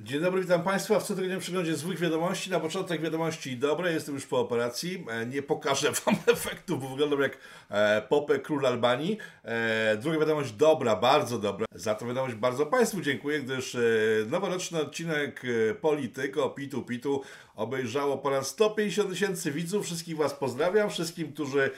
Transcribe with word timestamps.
Dzień 0.00 0.20
dobry, 0.20 0.40
witam 0.42 0.62
Państwa 0.62 1.00
w 1.00 1.02
cotygodniowym 1.02 1.40
przeglądzie 1.40 1.76
złych 1.76 1.98
wiadomości. 1.98 2.50
Na 2.50 2.60
początek 2.60 3.00
wiadomości 3.00 3.56
dobre, 3.56 3.92
jestem 3.92 4.14
już 4.14 4.26
po 4.26 4.40
operacji. 4.40 5.04
E, 5.10 5.26
Nie 5.26 5.42
pokażę 5.42 5.92
Wam 6.06 6.16
efektów, 6.26 6.82
bo 6.82 6.88
wyglądam 6.88 7.20
jak 7.20 7.38
e, 7.70 8.02
Popę, 8.02 8.38
król 8.38 8.66
Albanii. 8.66 9.18
E, 9.44 9.96
Druga 9.96 10.18
wiadomość 10.18 10.52
dobra, 10.52 10.96
bardzo 10.96 11.38
dobra. 11.38 11.66
Za 11.74 11.94
to 11.94 12.06
wiadomość 12.06 12.34
bardzo 12.34 12.66
Państwu 12.66 13.00
dziękuję, 13.00 13.40
gdyż 13.40 13.76
noworoczny 14.26 14.80
odcinek 14.80 15.42
Polityko, 15.80 16.50
Pitu 16.50 16.82
Pitu 16.82 17.22
obejrzało 17.54 18.18
ponad 18.18 18.46
150 18.46 19.10
tysięcy 19.10 19.52
widzów. 19.52 19.84
Wszystkich 19.86 20.16
Was 20.16 20.34
pozdrawiam, 20.34 20.90
wszystkim, 20.90 21.32
którzy 21.32 21.70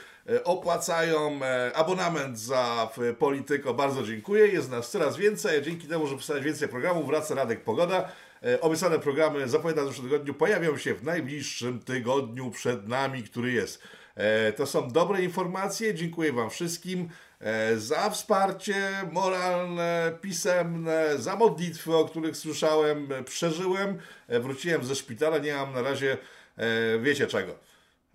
opłacają 0.45 1.40
e, 1.42 1.72
abonament 1.76 2.38
za 2.38 2.90
Polityko, 3.18 3.74
bardzo 3.74 4.02
dziękuję. 4.02 4.46
Jest 4.46 4.70
nas 4.70 4.90
coraz 4.90 5.16
więcej, 5.16 5.62
dzięki 5.62 5.86
temu, 5.86 6.07
że 6.07 6.14
powstaje 6.14 6.40
więcej 6.40 6.68
programów, 6.68 7.07
wraca 7.07 7.34
Radek 7.34 7.64
Pogoda. 7.64 8.08
E, 8.43 8.61
Obiecane 8.61 8.98
programy 8.98 9.48
zapowiadam 9.48 9.84
w 9.84 9.89
zeszłym 9.89 10.06
tygodniu 10.11 10.34
pojawią 10.34 10.76
się 10.76 10.94
w 10.94 11.04
najbliższym 11.04 11.80
tygodniu 11.80 12.50
przed 12.50 12.89
nami, 12.89 13.22
który 13.22 13.53
jest. 13.53 13.82
E, 14.14 14.53
To 14.53 14.67
są 14.67 14.89
dobre 14.90 15.22
informacje. 15.22 15.94
Dziękuję 15.94 16.32
Wam 16.32 16.50
wszystkim 16.50 17.08
e, 17.40 17.76
za 17.79 18.11
wsparcie 18.11 18.75
moralne, 19.12 20.12
pisemne, 20.20 21.18
za 21.18 21.36
modlitwy, 21.36 21.96
o 21.96 22.04
których 22.04 22.36
słyszałem, 22.36 23.12
e, 23.12 23.25
przeżyłem. 23.25 23.98
E, 24.29 24.40
Wróciłem 24.40 24.84
ze 24.84 24.95
szpitala, 24.95 25.39
nie 25.39 25.54
mam 25.54 25.72
na 25.72 25.82
razie, 25.82 26.18
e, 26.56 26.98
wiecie 26.98 27.26
czego. 27.26 27.68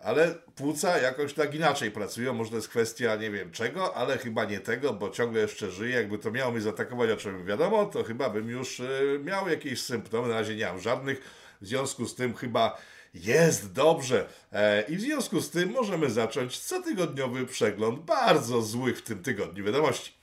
Ale 0.04 0.36
płuca 0.56 0.98
jakoś 0.98 1.34
tak 1.34 1.56
inaczej 1.56 1.92
pracują. 1.92 2.34
Może 2.34 2.50
to 2.50 2.56
jest 2.56 2.70
kwestia 2.70 3.16
nie 3.16 3.32
wiem 3.32 3.52
czego, 3.52 3.96
ale 3.96 4.18
chyba 4.18 4.46
nie 4.46 4.60
tego, 4.60 4.94
bo 4.94 5.10
ciągle 5.10 5.42
jeszcze 5.42 5.72
żyję. 5.72 5.96
Jakby 5.96 6.18
to 6.18 6.32
miało 6.32 6.52
mnie 6.52 6.62
zaatakować, 6.62 7.10
o 7.10 7.18
czym 7.18 7.46
wiadomo, 7.46 7.86
to 7.86 8.04
chyba 8.04 8.30
bym 8.30 8.50
już 8.50 8.80
e, 8.80 8.86
miał 9.24 9.50
jakieś 9.50 9.82
symptomy. 9.82 10.28
Na 10.28 10.34
razie 10.36 10.56
nie 10.56 10.66
mam 10.66 10.80
żadnych. 10.80 11.22
W 11.62 11.68
związku 11.68 12.06
z 12.06 12.16
tym 12.16 12.36
chyba 12.36 12.78
jest 13.14 13.74
dobrze. 13.74 14.30
E, 14.52 14.82
I 14.82 14.96
w 14.98 15.02
związku 15.02 15.42
z 15.42 15.50
tym 15.50 15.72
możemy 15.72 16.10
zacząć 16.10 16.60
cotygodniowy 16.60 17.46
przegląd 17.46 18.00
bardzo 18.00 18.62
złych 18.62 18.98
w 18.98 19.02
tym 19.02 19.24
tygodniu 19.24 19.66
wiadomości. 19.66 20.14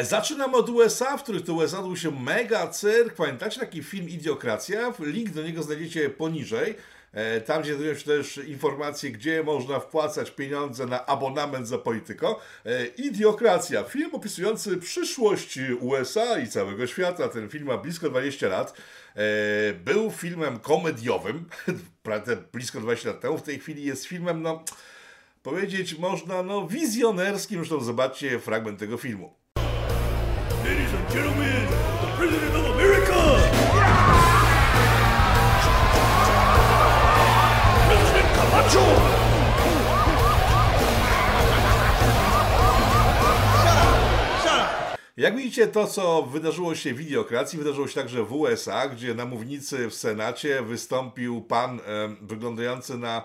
Zaczynam 0.00 0.54
od 0.54 0.68
USA, 0.68 1.16
w 1.16 1.22
których 1.22 1.44
to 1.44 1.54
USA 1.54 1.78
odbył 1.78 1.96
się 1.96 2.10
mega 2.10 2.66
cyrk. 2.66 3.14
Pamiętacie 3.14 3.60
taki 3.60 3.82
film 3.82 4.08
Idiokracja? 4.08 4.92
Link 4.98 5.30
do 5.30 5.42
niego 5.42 5.62
znajdziecie 5.62 6.10
poniżej. 6.10 6.74
E, 7.12 7.40
Tam, 7.40 7.64
się 7.64 7.76
też 8.06 8.36
informacje, 8.36 9.10
gdzie 9.10 9.42
można 9.42 9.80
wpłacać 9.80 10.30
pieniądze 10.30 10.86
na 10.86 11.06
abonament 11.06 11.68
za 11.68 11.78
polityko. 11.78 12.40
E, 12.66 12.86
Idiokracja, 12.86 13.84
film 13.84 14.14
opisujący 14.14 14.76
przyszłość 14.76 15.58
USA 15.80 16.38
i 16.38 16.48
całego 16.48 16.86
świata. 16.86 17.28
Ten 17.28 17.48
film 17.48 17.66
ma 17.66 17.78
blisko 17.78 18.10
20 18.10 18.48
lat. 18.48 18.74
E, 19.16 19.22
Był 19.72 20.10
filmem 20.10 20.58
komediowym, 20.58 21.44
blisko 22.52 22.80
20 22.80 23.08
lat 23.08 23.20
temu. 23.20 23.38
W 23.38 23.42
tej 23.42 23.58
chwili 23.58 23.84
jest 23.84 24.04
filmem, 24.04 24.42
no, 24.42 24.64
powiedzieć 25.42 25.98
można, 25.98 26.42
no, 26.42 26.68
wizjonerskim. 26.68 27.58
Zresztą 27.58 27.80
zobaczcie 27.80 28.38
fragment 28.38 28.78
tego 28.78 28.96
filmu. 28.96 29.34
Ladies 30.64 30.94
and 30.94 31.12
gentlemen, 31.14 31.66
the 32.00 32.16
President 32.18 32.54
of 32.54 32.66
America! 32.76 33.51
Jak 45.16 45.36
widzicie, 45.36 45.66
to 45.66 45.86
co 45.86 46.22
wydarzyło 46.22 46.74
się 46.74 46.94
w 46.94 47.00
Idiokracji, 47.00 47.58
wydarzyło 47.58 47.88
się 47.88 47.94
także 47.94 48.24
w 48.24 48.32
USA, 48.32 48.88
gdzie 48.88 49.14
na 49.14 49.24
mównicy 49.24 49.88
w 49.88 49.94
Senacie 49.94 50.62
wystąpił 50.62 51.40
pan 51.40 51.80
em, 51.86 52.16
wyglądający 52.22 52.98
na. 52.98 53.24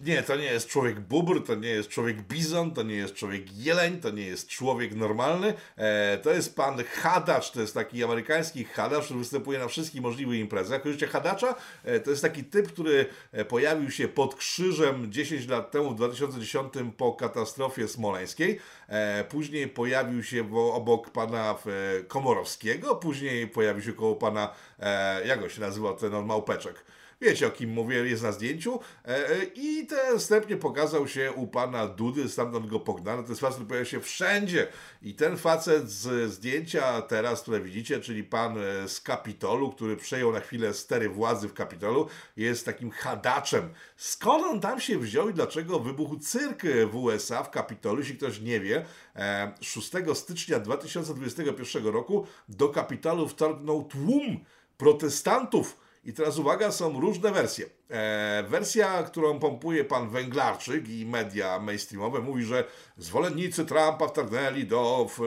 Nie, 0.00 0.22
to 0.22 0.36
nie 0.36 0.44
jest 0.44 0.68
człowiek 0.68 1.00
bubr, 1.00 1.44
to 1.46 1.54
nie 1.54 1.68
jest 1.68 1.88
człowiek 1.88 2.22
bizon, 2.22 2.70
to 2.70 2.82
nie 2.82 2.94
jest 2.94 3.14
człowiek 3.14 3.56
jeleń, 3.56 4.00
to 4.00 4.10
nie 4.10 4.26
jest 4.26 4.48
człowiek 4.48 4.94
normalny. 4.94 5.54
E, 5.76 6.18
to 6.18 6.30
jest 6.30 6.56
pan 6.56 6.84
Hadacz, 6.84 7.50
to 7.50 7.60
jest 7.60 7.74
taki 7.74 8.04
amerykański 8.04 8.64
Hadacz, 8.64 9.04
który 9.04 9.18
występuje 9.18 9.58
na 9.58 9.68
wszystkich 9.68 10.00
możliwych 10.00 10.40
imprezach. 10.40 10.82
Kojarzycie 10.82 11.06
Hadacza? 11.06 11.54
E, 11.84 12.00
to 12.00 12.10
jest 12.10 12.22
taki 12.22 12.44
typ, 12.44 12.68
który 12.68 13.06
e, 13.32 13.44
pojawił 13.44 13.90
się 13.90 14.08
pod 14.08 14.34
krzyżem 14.34 15.12
10 15.12 15.48
lat 15.48 15.70
temu, 15.70 15.90
w 15.90 15.96
2010 15.96 16.72
po 16.96 17.12
katastrofie 17.12 17.88
smoleńskiej. 17.88 18.60
E, 18.88 19.24
później 19.24 19.68
pojawił 19.68 20.22
się 20.22 20.56
obok 20.72 21.10
pana 21.10 21.54
e, 21.66 22.02
Komorowskiego, 22.02 22.96
później 22.96 23.48
pojawił 23.48 23.82
się 23.82 23.92
koło 23.92 24.14
pana, 24.14 24.52
e, 24.80 25.26
jak 25.26 25.42
on 25.42 25.48
się 25.48 25.60
nazywał, 25.60 25.96
ten 25.96 26.26
małpeczek. 26.26 26.84
Wiecie 27.20 27.46
o 27.46 27.50
kim 27.50 27.70
mówię, 27.70 27.96
jest 27.96 28.22
na 28.22 28.32
zdjęciu. 28.32 28.80
E, 29.04 29.30
e, 29.30 29.44
I 29.54 29.86
ten 29.86 30.14
następnie 30.14 30.56
pokazał 30.56 31.08
się 31.08 31.32
u 31.32 31.46
pana 31.46 31.86
Dudy, 31.86 32.28
stamtąd 32.28 32.66
go 32.66 32.80
pognano. 32.80 33.22
Ten 33.22 33.36
facet 33.36 33.62
pojawia 33.62 33.84
się 33.84 34.00
wszędzie. 34.00 34.68
I 35.02 35.14
ten 35.14 35.36
facet 35.36 35.90
z 35.90 36.32
zdjęcia 36.32 37.02
teraz, 37.02 37.42
które 37.42 37.60
widzicie, 37.60 38.00
czyli 38.00 38.24
pan 38.24 38.58
e, 38.58 38.88
z 38.88 39.00
Kapitolu, 39.00 39.72
który 39.72 39.96
przejął 39.96 40.32
na 40.32 40.40
chwilę 40.40 40.74
stery 40.74 41.08
władzy 41.08 41.48
w 41.48 41.54
Kapitolu, 41.54 42.08
jest 42.36 42.64
takim 42.64 42.90
hadaczem. 42.90 43.68
Skąd 43.96 44.44
on 44.44 44.60
tam 44.60 44.80
się 44.80 44.98
wziął 44.98 45.28
i 45.28 45.34
dlaczego 45.34 45.80
wybuchł 45.80 46.18
cyrk 46.18 46.62
w 46.90 46.96
USA, 46.96 47.42
w 47.42 47.50
Kapitolu, 47.50 47.98
jeśli 47.98 48.16
ktoś 48.16 48.40
nie 48.40 48.60
wie, 48.60 48.84
e, 49.16 49.52
6 49.60 50.14
stycznia 50.14 50.60
2021 50.60 51.86
roku 51.86 52.26
do 52.48 52.68
Kapitolu 52.68 53.28
wtargnął 53.28 53.84
tłum 53.84 54.44
protestantów, 54.78 55.85
i 56.06 56.12
teraz 56.12 56.38
uwaga, 56.38 56.72
są 56.72 57.00
różne 57.00 57.32
wersje. 57.32 57.66
E, 57.90 58.44
wersja, 58.48 59.02
którą 59.02 59.38
pompuje 59.38 59.84
pan 59.84 60.08
Węglarczyk 60.08 60.88
i 60.88 61.06
media 61.06 61.58
mainstreamowe 61.58 62.20
mówi, 62.20 62.44
że 62.44 62.64
zwolennicy 62.96 63.64
Trumpa 63.64 64.08
wtargnęli 64.08 64.64
do 64.64 65.06
w, 65.16 65.20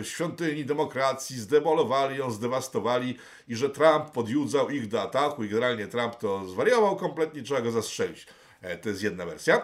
e, 0.00 0.04
świątyni 0.04 0.64
demokracji, 0.64 1.40
zdemolowali 1.40 2.18
ją, 2.18 2.30
zdewastowali 2.30 3.18
i 3.48 3.56
że 3.56 3.70
Trump 3.70 4.10
podjudzał 4.10 4.70
ich 4.70 4.88
do 4.88 5.02
ataku 5.02 5.44
i 5.44 5.48
generalnie 5.48 5.86
Trump 5.86 6.16
to 6.16 6.44
zwariował 6.44 6.96
kompletnie, 6.96 7.42
trzeba 7.42 7.60
go 7.60 7.70
zastrzelić. 7.70 8.26
E, 8.62 8.78
to 8.78 8.88
jest 8.88 9.02
jedna 9.02 9.26
wersja. 9.26 9.62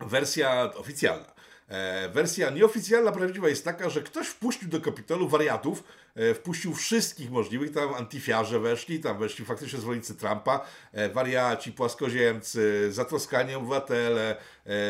Wersja 0.00 0.70
oficjalna. 0.76 1.31
E, 1.72 2.08
wersja 2.08 2.50
nieoficjalna, 2.50 3.12
prawdziwa 3.12 3.48
jest 3.48 3.64
taka, 3.64 3.90
że 3.90 4.02
ktoś 4.02 4.26
wpuścił 4.26 4.68
do 4.68 4.80
Kapitolu 4.80 5.28
wariatów, 5.28 5.84
e, 6.14 6.34
wpuścił 6.34 6.74
wszystkich 6.74 7.30
możliwych, 7.30 7.72
tam 7.72 7.94
antyfiarze 7.94 8.60
weszli, 8.60 9.00
tam 9.00 9.18
weszli 9.18 9.44
faktycznie 9.44 9.78
zwolennicy 9.78 10.14
Trumpa, 10.14 10.66
e, 10.92 11.08
wariaci, 11.08 11.72
płaskoziemcy, 11.72 12.92
zatroskani 12.92 13.54
obywatele, 13.54 14.36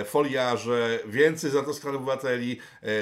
foliarze, 0.06 0.98
więcej 1.06 1.50
zatroskanych 1.50 1.97
obywateli. 1.97 2.60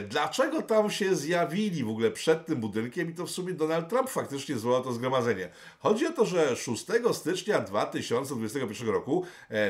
Dlaczego 0.08 0.62
tam 0.62 0.90
się 0.90 1.16
zjawili 1.16 1.84
w 1.84 1.88
ogóle 1.88 2.10
przed 2.10 2.46
tym 2.46 2.60
budynkiem 2.60 3.10
i 3.10 3.14
to 3.14 3.26
w 3.26 3.30
sumie 3.30 3.52
Donald 3.52 3.88
Trump 3.88 4.10
faktycznie 4.10 4.58
zwołał 4.58 4.82
to 4.82 4.92
zgromadzenie? 4.92 5.48
Chodzi 5.78 6.06
o 6.06 6.12
to, 6.12 6.26
że 6.26 6.56
6 6.56 6.86
stycznia 7.12 7.60
2021 7.60 8.88
roku 8.88 9.24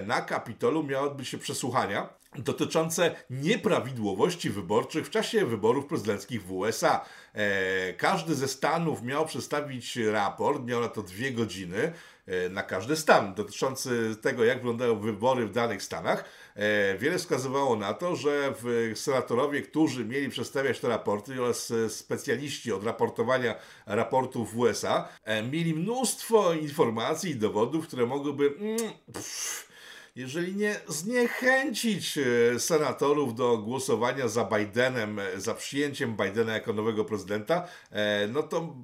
na 0.06 0.20
Kapitolu 0.20 0.82
miały 0.82 1.10
odbyć 1.10 1.28
się 1.28 1.38
przesłuchania 1.38 2.19
dotyczące 2.38 3.14
nieprawidłowości 3.30 4.50
wyborczych 4.50 5.06
w 5.06 5.10
czasie 5.10 5.46
wyborów 5.46 5.86
prezydenckich 5.86 6.42
w 6.42 6.52
USA. 6.52 7.04
E, 7.34 7.92
każdy 7.92 8.34
ze 8.34 8.48
stanów 8.48 9.02
miał 9.02 9.26
przedstawić 9.26 9.96
raport, 9.96 10.64
miał 10.64 10.80
na 10.80 10.88
to 10.88 11.02
dwie 11.02 11.32
godziny 11.32 11.92
e, 12.26 12.48
na 12.48 12.62
każdy 12.62 12.96
stan 12.96 13.34
dotyczący 13.34 14.16
tego, 14.22 14.44
jak 14.44 14.58
wyglądają 14.58 15.00
wybory 15.00 15.46
w 15.46 15.52
danych 15.52 15.82
stanach. 15.82 16.24
E, 16.54 16.98
wiele 16.98 17.18
wskazywało 17.18 17.76
na 17.76 17.94
to, 17.94 18.16
że 18.16 18.54
w, 18.62 18.92
senatorowie, 18.94 19.62
którzy 19.62 20.04
mieli 20.04 20.28
przedstawiać 20.28 20.80
te 20.80 20.88
raporty 20.88 21.42
oraz 21.42 21.70
e, 21.70 21.90
specjaliści 21.90 22.72
od 22.72 22.84
raportowania 22.84 23.54
raportów 23.86 24.52
w 24.52 24.58
USA, 24.58 25.08
e, 25.24 25.42
mieli 25.42 25.74
mnóstwo 25.74 26.52
informacji 26.52 27.30
i 27.30 27.36
dowodów, 27.36 27.86
które 27.86 28.06
mogłyby 28.06 28.54
mm, 28.58 28.78
pff, 29.12 29.69
jeżeli 30.16 30.56
nie 30.56 30.76
zniechęcić 30.88 32.18
e, 32.18 32.60
senatorów 32.60 33.34
do 33.34 33.58
głosowania 33.58 34.28
za 34.28 34.44
Bidenem, 34.44 35.18
e, 35.18 35.40
za 35.40 35.54
przyjęciem 35.54 36.16
Bidena 36.16 36.52
jako 36.52 36.72
nowego 36.72 37.04
prezydenta, 37.04 37.68
e, 37.90 38.28
no 38.28 38.42
to 38.42 38.76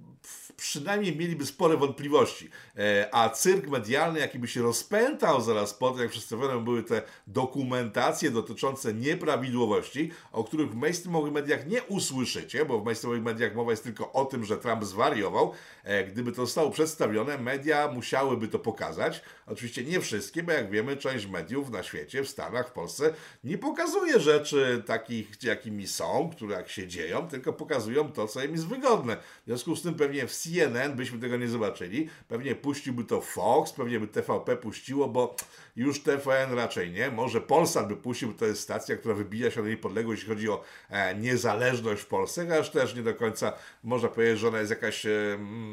przynajmniej 0.57 1.17
mieliby 1.17 1.47
spore 1.47 1.77
wątpliwości. 1.77 2.51
E, 2.79 3.09
a 3.13 3.31
cyrk 3.31 3.69
medialny, 3.69 4.21
jaki 4.21 4.39
by 4.39 4.49
się 4.49 4.63
rozpętał 4.63 5.41
zaraz 5.41 5.75
po 5.75 5.91
tym, 5.91 6.01
jak 6.01 6.11
przedstawione 6.11 6.65
były 6.65 6.83
te 6.83 7.03
dokumentacje 7.27 8.31
dotyczące 8.31 8.95
nieprawidłowości, 8.95 10.11
o 10.33 10.45
których 10.45 10.71
w 10.71 10.75
mainstreamowych 10.75 11.33
mediach 11.33 11.67
nie 11.67 11.83
usłyszycie, 11.83 12.65
bo 12.65 12.81
w 12.81 12.85
mainstreamowych 12.85 13.25
mediach 13.25 13.55
mowa 13.55 13.71
jest 13.71 13.85
tylko 13.85 14.13
o 14.13 14.25
tym, 14.25 14.45
że 14.45 14.57
Trump 14.57 14.85
zwariował. 14.85 15.53
E, 15.85 16.05
gdyby 16.05 16.33
to 16.33 16.47
zostało 16.47 16.71
przedstawione, 16.71 17.39
media 17.39 17.89
musiałyby 17.89 18.49
to 18.49 18.59
pokazać. 18.59 19.23
Oczywiście 19.47 19.85
nie 19.85 20.01
wszystkie, 20.01 20.43
bo 20.43 20.53
jak 20.53 20.71
wiemy, 20.71 20.97
część 20.97 21.27
mediów 21.27 21.71
na 21.71 21.83
świecie, 21.83 22.23
w 22.23 22.29
Stanach, 22.29 22.69
w 22.69 22.73
Polsce 22.73 23.15
nie 23.45 23.59
pokazuje 23.59 24.21
rzeczy 24.21 24.83
takich, 24.87 25.43
jakimi 25.43 25.87
są, 25.87 26.31
które 26.37 26.57
jak 26.57 26.69
się 26.69 26.89
dzieją, 26.89 27.29
tylko 27.29 27.53
pokazują 27.53 28.13
to, 28.13 28.29
co 28.29 28.45
im 28.45 28.53
jest 28.53 28.67
wygodne. 28.67 29.17
W 29.17 29.47
związku 29.47 29.77
z 29.77 29.83
tym 29.83 29.95
pewnie 29.95 30.27
w 30.27 30.33
CNN 30.47 30.97
byśmy 30.97 31.19
tego 31.19 31.37
nie 31.37 31.49
zobaczyli. 31.49 32.09
Pewnie 32.29 32.55
puściłby 32.55 33.05
to 33.05 33.21
Fox, 33.21 33.73
pewnie 33.73 34.01
by 34.01 34.09
TVP 34.09 34.57
puściło, 34.57 35.09
bo 35.09 35.37
już 35.77 36.03
TVN 36.03 36.55
raczej 36.55 36.91
nie. 36.91 37.11
Może 37.11 37.41
Polsat 37.41 37.89
by 37.89 37.97
puścił, 37.97 38.29
bo 38.29 38.39
to 38.39 38.47
jest 38.47 38.61
stacja, 38.61 38.97
która 38.97 39.15
wybija 39.15 39.51
się 39.51 39.63
na 39.63 39.69
niepodległość, 39.69 40.21
jeśli 40.21 40.35
chodzi 40.35 40.49
o 40.49 40.63
e, 40.91 41.15
niezależność 41.15 42.03
w 42.03 42.07
Polsce, 42.07 42.59
aż 42.59 42.71
też 42.71 42.95
nie 42.95 43.03
do 43.03 43.15
końca 43.15 43.53
można 43.85 44.09
powiedzieć, 44.09 44.39
że 44.39 44.49
ona 44.49 44.59
jest 44.59 44.71
jakaś 44.71 45.07
e, 45.07 45.11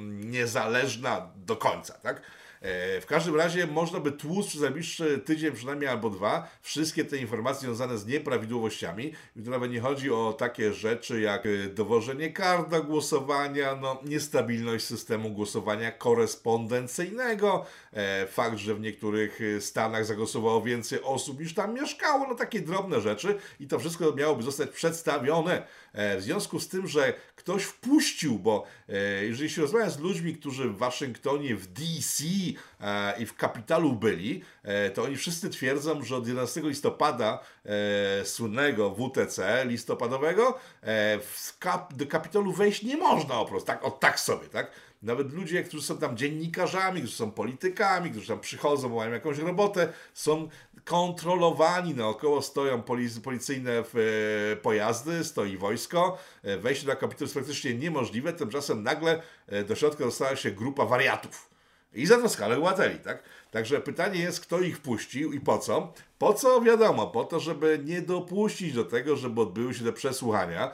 niezależna 0.09 1.31
do 1.35 1.55
końca, 1.55 1.93
tak? 1.93 2.21
E, 2.63 3.01
w 3.01 3.05
każdym 3.05 3.35
razie 3.35 3.67
można 3.67 3.99
by 3.99 4.11
tłuc 4.11 4.47
przez 4.47 4.61
najbliższy 4.61 5.19
tydzień 5.19 5.51
przynajmniej 5.51 5.89
albo 5.89 6.09
dwa 6.09 6.47
wszystkie 6.61 7.05
te 7.05 7.17
informacje 7.17 7.61
związane 7.61 7.97
z 7.97 8.05
nieprawidłowościami. 8.05 9.13
I 9.35 9.41
tu 9.43 9.49
nawet 9.49 9.71
nie 9.71 9.79
chodzi 9.79 10.11
o 10.11 10.35
takie 10.37 10.73
rzeczy 10.73 11.21
jak 11.21 11.45
e, 11.45 11.67
dowożenie 11.67 12.33
kart 12.33 12.69
do 12.69 12.83
głosowania, 12.83 13.75
no, 13.75 14.01
niestabilność 14.05 14.85
systemu 14.85 15.29
głosowania 15.29 15.91
korespondencyjnego, 15.91 17.65
e, 17.93 18.27
fakt, 18.27 18.57
że 18.57 18.75
w 18.75 18.81
niektórych 18.81 19.39
stanach 19.59 20.05
zagłosowało 20.05 20.61
więcej 20.61 21.01
osób 21.01 21.39
niż 21.39 21.53
tam 21.53 21.73
mieszkało, 21.73 22.27
no 22.27 22.35
takie 22.35 22.59
drobne 22.59 23.01
rzeczy 23.01 23.37
i 23.59 23.67
to 23.67 23.79
wszystko 23.79 24.15
miałoby 24.15 24.43
zostać 24.43 24.69
przedstawione. 24.69 25.67
W 25.93 26.21
związku 26.21 26.59
z 26.59 26.67
tym, 26.67 26.87
że 26.87 27.13
ktoś 27.35 27.63
wpuścił, 27.63 28.39
bo 28.39 28.65
jeżeli 29.21 29.49
się 29.49 29.61
rozmawia 29.61 29.89
z 29.89 29.99
ludźmi, 29.99 30.35
którzy 30.35 30.69
w 30.69 30.77
Waszyngtonie, 30.77 31.55
w 31.55 31.67
DC 31.67 32.23
e, 32.81 33.21
i 33.21 33.25
w 33.25 33.35
kapitalu 33.35 33.93
byli, 33.93 34.43
e, 34.63 34.89
to 34.89 35.03
oni 35.03 35.17
wszyscy 35.17 35.49
twierdzą, 35.49 36.03
że 36.03 36.15
od 36.15 36.27
11 36.27 36.61
listopada 36.61 37.39
e, 37.65 38.25
słynnego 38.25 38.95
WTC 38.95 39.65
listopadowego 39.65 40.59
kap, 41.59 41.93
do 41.93 42.07
kapitalu 42.07 42.53
wejść 42.53 42.83
nie 42.83 42.97
można 42.97 43.35
po 43.35 43.45
prostu, 43.45 43.67
tak, 43.67 43.85
o 43.85 43.91
tak 43.91 44.19
sobie, 44.19 44.47
tak? 44.47 44.71
Nawet 45.01 45.33
ludzie, 45.33 45.63
którzy 45.63 45.83
są 45.83 45.97
tam 45.97 46.17
dziennikarzami, 46.17 47.01
którzy 47.01 47.15
są 47.15 47.31
politykami, 47.31 48.11
którzy 48.11 48.27
tam 48.27 48.39
przychodzą, 48.39 48.89
bo 48.89 48.95
mają 48.95 49.11
jakąś 49.11 49.37
robotę, 49.37 49.93
są 50.13 50.49
kontrolowani. 50.85 51.93
Naokoło 51.93 52.41
stoją 52.41 52.83
policyjne 53.23 53.83
pojazdy, 54.61 55.23
stoi 55.23 55.57
wojsko. 55.57 56.17
Wejście 56.59 56.85
do 56.85 56.95
kapitału 56.95 57.23
jest 57.23 57.33
praktycznie 57.33 57.73
niemożliwe. 57.73 58.33
Tymczasem 58.33 58.83
nagle 58.83 59.21
do 59.67 59.75
środka 59.75 60.05
dostała 60.05 60.35
się 60.35 60.51
grupa 60.51 60.85
wariatów. 60.85 61.52
I 61.95 62.05
za 62.05 62.17
to 62.17 62.29
skalę 62.29 62.59
łateli, 62.59 62.99
tak? 62.99 63.23
Także 63.51 63.81
pytanie 63.81 64.19
jest, 64.19 64.39
kto 64.39 64.59
ich 64.59 64.77
wpuścił 64.77 65.33
i 65.33 65.39
po 65.39 65.57
co? 65.57 65.93
Po 66.17 66.33
co? 66.33 66.61
Wiadomo, 66.61 67.07
po 67.07 67.23
to, 67.23 67.39
żeby 67.39 67.79
nie 67.83 68.01
dopuścić 68.01 68.73
do 68.73 68.85
tego, 68.85 69.15
żeby 69.15 69.41
odbyły 69.41 69.73
się 69.73 69.83
te 69.83 69.93
przesłuchania, 69.93 70.71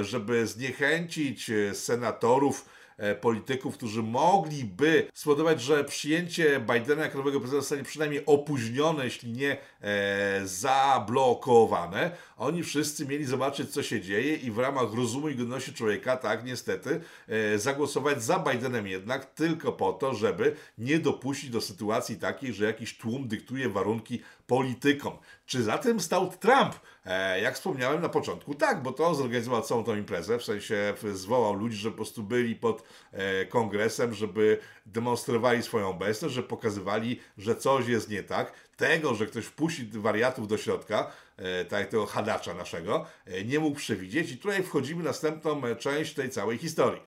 żeby 0.00 0.46
zniechęcić 0.46 1.50
senatorów, 1.72 2.64
E, 3.00 3.14
polityków, 3.14 3.76
którzy 3.76 4.02
mogliby 4.02 5.06
spowodować, 5.14 5.62
że 5.62 5.84
przyjęcie 5.84 6.60
Bidena 6.60 7.02
jako 7.02 7.18
nowego 7.18 7.40
prezydenta 7.40 7.62
zostanie 7.62 7.82
przynajmniej 7.82 8.22
opóźnione, 8.26 9.04
jeśli 9.04 9.32
nie 9.32 9.56
e, 9.80 10.40
zablokowane. 10.44 12.10
Oni 12.36 12.62
wszyscy 12.62 13.06
mieli 13.06 13.24
zobaczyć, 13.24 13.70
co 13.70 13.82
się 13.82 14.00
dzieje 14.00 14.36
i 14.36 14.50
w 14.50 14.58
ramach 14.58 14.94
rozumu 14.94 15.28
i 15.28 15.36
godności 15.36 15.74
człowieka, 15.74 16.16
tak, 16.16 16.44
niestety, 16.44 17.00
e, 17.28 17.58
zagłosować 17.58 18.22
za 18.22 18.38
Bidenem 18.38 18.86
jednak 18.86 19.26
tylko 19.26 19.72
po 19.72 19.92
to, 19.92 20.14
żeby 20.14 20.56
nie 20.78 20.98
dopuścić 20.98 21.50
do 21.50 21.60
sytuacji 21.60 22.16
takiej, 22.16 22.52
że 22.52 22.64
jakiś 22.64 22.98
tłum 22.98 23.28
dyktuje 23.28 23.68
warunki 23.68 24.22
politykom. 24.46 25.12
Czy 25.46 25.62
za 25.62 25.78
tym 25.78 26.00
stał 26.00 26.30
Trump? 26.30 26.74
E, 27.06 27.40
jak 27.40 27.54
wspomniałem 27.54 28.02
na 28.02 28.08
początku, 28.08 28.54
tak, 28.54 28.82
bo 28.82 28.92
to 28.92 29.14
zorganizował 29.14 29.62
całą 29.62 29.84
tą 29.84 29.96
imprezę, 29.96 30.38
w 30.38 30.44
sensie 30.44 30.94
zwołał 31.12 31.54
ludzi, 31.54 31.76
żeby 31.76 31.92
po 31.92 31.96
prostu 31.96 32.22
byli 32.22 32.56
pod 32.56 32.82
e, 33.12 33.46
kongresem, 33.46 34.14
żeby 34.14 34.58
demonstrowali 34.86 35.62
swoją 35.62 35.88
obecność, 35.88 36.34
że 36.34 36.42
pokazywali, 36.42 37.20
że 37.38 37.56
coś 37.56 37.88
jest 37.88 38.10
nie 38.10 38.22
tak. 38.22 38.52
Tego, 38.80 39.14
że 39.14 39.26
ktoś 39.26 39.44
wpuści 39.44 39.90
wariatów 39.92 40.48
do 40.48 40.58
środka, 40.58 41.10
e, 41.36 41.64
tak 41.64 41.88
tego 41.88 42.06
hadacza 42.06 42.54
naszego, 42.54 43.06
e, 43.26 43.44
nie 43.44 43.60
mógł 43.60 43.76
przewidzieć 43.76 44.30
i 44.30 44.38
tutaj 44.38 44.62
wchodzimy 44.62 45.02
w 45.02 45.04
następną 45.04 45.64
e, 45.64 45.76
część 45.76 46.14
tej 46.14 46.30
całej 46.30 46.58
historii. 46.58 47.02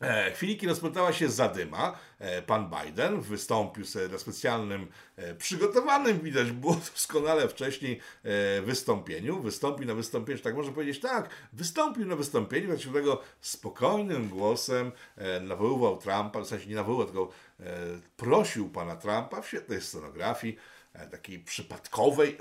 E, 0.00 0.32
chwili, 0.32 0.68
rozpętała 0.68 1.12
się 1.12 1.28
zadyma, 1.28 1.98
pan 2.46 2.70
Biden 2.70 3.20
wystąpił 3.20 3.84
na 4.12 4.18
specjalnym, 4.18 4.86
przygotowanym, 5.38 6.20
widać 6.20 6.50
było 6.50 6.74
doskonale 6.94 7.48
wcześniej, 7.48 8.00
wystąpieniu. 8.62 9.42
Wystąpił 9.42 9.86
na 9.86 9.94
wystąpieniu, 9.94 10.38
tak 10.38 10.54
można 10.54 10.72
powiedzieć, 10.72 11.00
tak, 11.00 11.30
wystąpił 11.52 12.06
na 12.06 12.16
wystąpieniu, 12.16 12.66
znaczy 12.66 12.88
tego 12.88 13.22
spokojnym 13.40 14.28
głosem 14.28 14.92
nawoływał 15.40 15.98
Trumpa, 15.98 16.40
w 16.40 16.46
sensie 16.46 16.68
nie 16.68 16.74
nawoływał, 16.74 17.06
tylko 17.06 17.32
prosił 18.16 18.68
pana 18.68 18.96
Trumpa 18.96 19.42
w 19.42 19.48
świetnej 19.48 19.80
scenografii, 19.80 20.56
takiej 21.10 21.38
przypadkowej, 21.38 22.36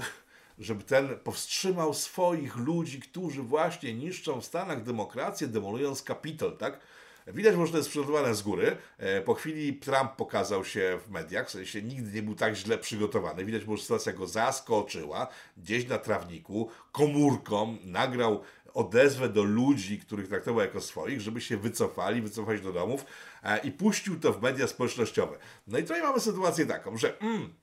żeby 0.59 0.83
ten 0.83 1.19
powstrzymał 1.19 1.93
swoich 1.93 2.55
ludzi, 2.55 2.99
którzy 2.99 3.43
właśnie 3.43 3.93
niszczą 3.93 4.41
w 4.41 4.45
Stanach 4.45 4.83
demokrację, 4.83 5.47
demolując 5.47 6.03
Kapitol, 6.03 6.57
tak? 6.57 6.79
Widać, 7.27 7.55
że 7.65 7.71
to 7.71 7.77
jest 7.77 7.89
przygotowane 7.89 8.35
z 8.35 8.41
góry. 8.41 8.77
E, 8.97 9.21
po 9.21 9.33
chwili 9.33 9.73
Trump 9.73 10.11
pokazał 10.11 10.65
się 10.65 10.99
w 11.05 11.11
mediach, 11.11 11.47
w 11.47 11.51
sensie 11.51 11.81
nigdy 11.81 12.11
nie 12.11 12.21
był 12.21 12.35
tak 12.35 12.55
źle 12.55 12.77
przygotowany. 12.77 13.45
Widać, 13.45 13.61
że 13.61 13.77
sytuacja 13.77 14.13
go 14.13 14.27
zaskoczyła. 14.27 15.27
Gdzieś 15.57 15.87
na 15.87 15.97
trawniku, 15.97 16.69
komórką 16.91 17.77
nagrał 17.83 18.41
odezwę 18.73 19.29
do 19.29 19.43
ludzi, 19.43 19.99
których 19.99 20.27
traktował 20.27 20.61
jako 20.61 20.81
swoich, 20.81 21.21
żeby 21.21 21.41
się 21.41 21.57
wycofali, 21.57 22.21
wycofać 22.21 22.61
do 22.61 22.73
domów 22.73 23.05
e, 23.43 23.57
i 23.57 23.71
puścił 23.71 24.19
to 24.19 24.33
w 24.33 24.41
media 24.41 24.67
społecznościowe. 24.67 25.37
No 25.67 25.77
i 25.77 25.81
tutaj 25.81 26.01
mamy 26.01 26.19
sytuację 26.19 26.65
taką, 26.65 26.97
że 26.97 27.19
mm, 27.19 27.53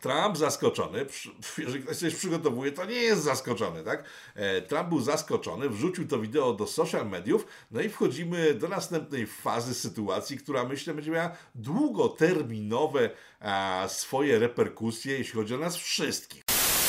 Trump 0.00 0.36
zaskoczony, 0.36 1.06
jeżeli 1.58 1.82
ktoś 1.82 1.96
coś 1.96 2.14
przygotowuje, 2.14 2.72
to 2.72 2.84
nie 2.84 2.94
jest 2.94 3.22
zaskoczony, 3.22 3.84
tak? 3.84 4.04
E, 4.34 4.62
Trump 4.62 4.88
był 4.88 5.00
zaskoczony, 5.00 5.68
wrzucił 5.68 6.08
to 6.08 6.18
wideo 6.18 6.52
do 6.52 6.66
social 6.66 7.08
mediów, 7.08 7.46
no 7.70 7.80
i 7.80 7.88
wchodzimy 7.88 8.54
do 8.54 8.68
następnej 8.68 9.26
fazy 9.26 9.74
sytuacji, 9.74 10.38
która 10.38 10.64
myślę 10.64 10.94
będzie 10.94 11.10
miała 11.10 11.30
długoterminowe 11.54 13.10
swoje 13.88 14.38
reperkusje, 14.38 15.18
jeśli 15.18 15.34
chodzi 15.34 15.54
o 15.54 15.58
nas 15.58 15.76
wszystkich. 15.76 16.42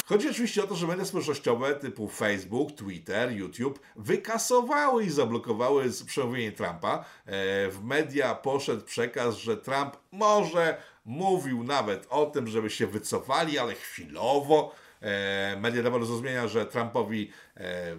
Chodzi 0.10 0.30
oczywiście 0.30 0.63
o 0.63 0.68
to, 0.68 0.75
że 0.75 0.88
media 0.88 1.06
społecznościowe 1.06 1.75
typu 1.75 2.07
Facebook, 2.07 2.72
Twitter, 2.72 3.31
YouTube 3.31 3.80
wykasowały 3.96 5.04
i 5.04 5.10
zablokowały 5.10 5.86
przemówienie 6.06 6.51
Trumpa. 6.51 7.06
E, 7.25 7.70
w 7.70 7.84
media 7.84 8.36
poszedł 8.36 8.86
przekaz, 8.86 9.38
że 9.38 9.58
Trump 9.58 9.98
może 10.12 10.77
mówił 11.10 11.63
nawet 11.63 12.08
o 12.10 12.25
tym, 12.25 12.48
żeby 12.48 12.70
się 12.70 12.88
wycofali, 12.88 13.60
ale 13.60 13.75
chwilowo. 13.75 14.72
E, 15.01 15.58
media 15.60 15.84
dawały 15.84 16.06
zrozumienia, 16.06 16.48
że 16.48 16.66
Trumpowi 16.66 17.32
e, 17.58 17.98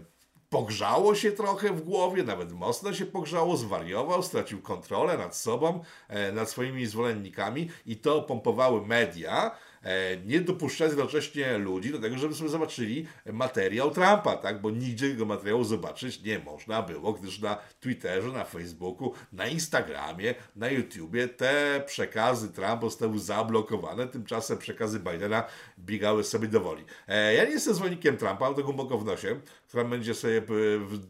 pogrzało 0.50 1.14
się 1.14 1.32
trochę 1.32 1.72
w 1.72 1.82
głowie, 1.82 2.22
nawet 2.22 2.52
mocno 2.52 2.94
się 2.94 3.06
pogrzało, 3.06 3.56
zwariował, 3.56 4.22
stracił 4.22 4.62
kontrolę 4.62 5.18
nad 5.18 5.36
sobą, 5.36 5.84
nad 6.32 6.50
swoimi 6.50 6.86
zwolennikami 6.86 7.70
i 7.86 7.96
to 7.96 8.22
pompowały 8.22 8.86
media. 8.86 9.50
E, 9.84 10.16
nie 10.16 10.40
dopuszczać 10.40 10.88
jednocześnie 10.88 11.58
ludzi 11.58 11.92
do 11.92 11.98
tego, 11.98 12.18
żeby 12.18 12.34
sobie 12.34 12.50
zobaczyli 12.50 13.06
materiał 13.32 13.90
Trumpa, 13.90 14.36
tak? 14.36 14.60
bo 14.60 14.70
nigdzie 14.70 15.10
tego 15.10 15.24
materiału 15.24 15.64
zobaczyć 15.64 16.22
nie 16.22 16.38
można 16.38 16.82
było, 16.82 17.12
gdyż 17.12 17.40
na 17.40 17.58
Twitterze, 17.80 18.28
na 18.28 18.44
Facebooku, 18.44 19.12
na 19.32 19.46
Instagramie, 19.46 20.34
na 20.56 20.70
YouTubie 20.70 21.28
te 21.28 21.82
przekazy 21.86 22.52
Trumpa 22.52 22.80
zostały 22.80 23.18
zablokowane, 23.18 24.08
tymczasem 24.08 24.58
przekazy 24.58 25.00
Bidena 25.00 25.44
biegały 25.78 26.24
sobie 26.24 26.48
do 26.48 26.60
woli. 26.60 26.84
E, 27.08 27.34
ja 27.34 27.44
nie 27.44 27.50
jestem 27.50 27.74
zwolennikiem 27.74 28.16
Trumpa, 28.16 28.44
mam 28.44 28.54
to 28.54 28.62
głęboko 28.62 28.98
w 28.98 29.04
nosie, 29.04 29.40
który 29.68 29.84
będzie 29.84 30.14
sobie 30.14 30.38
e, 30.38 30.42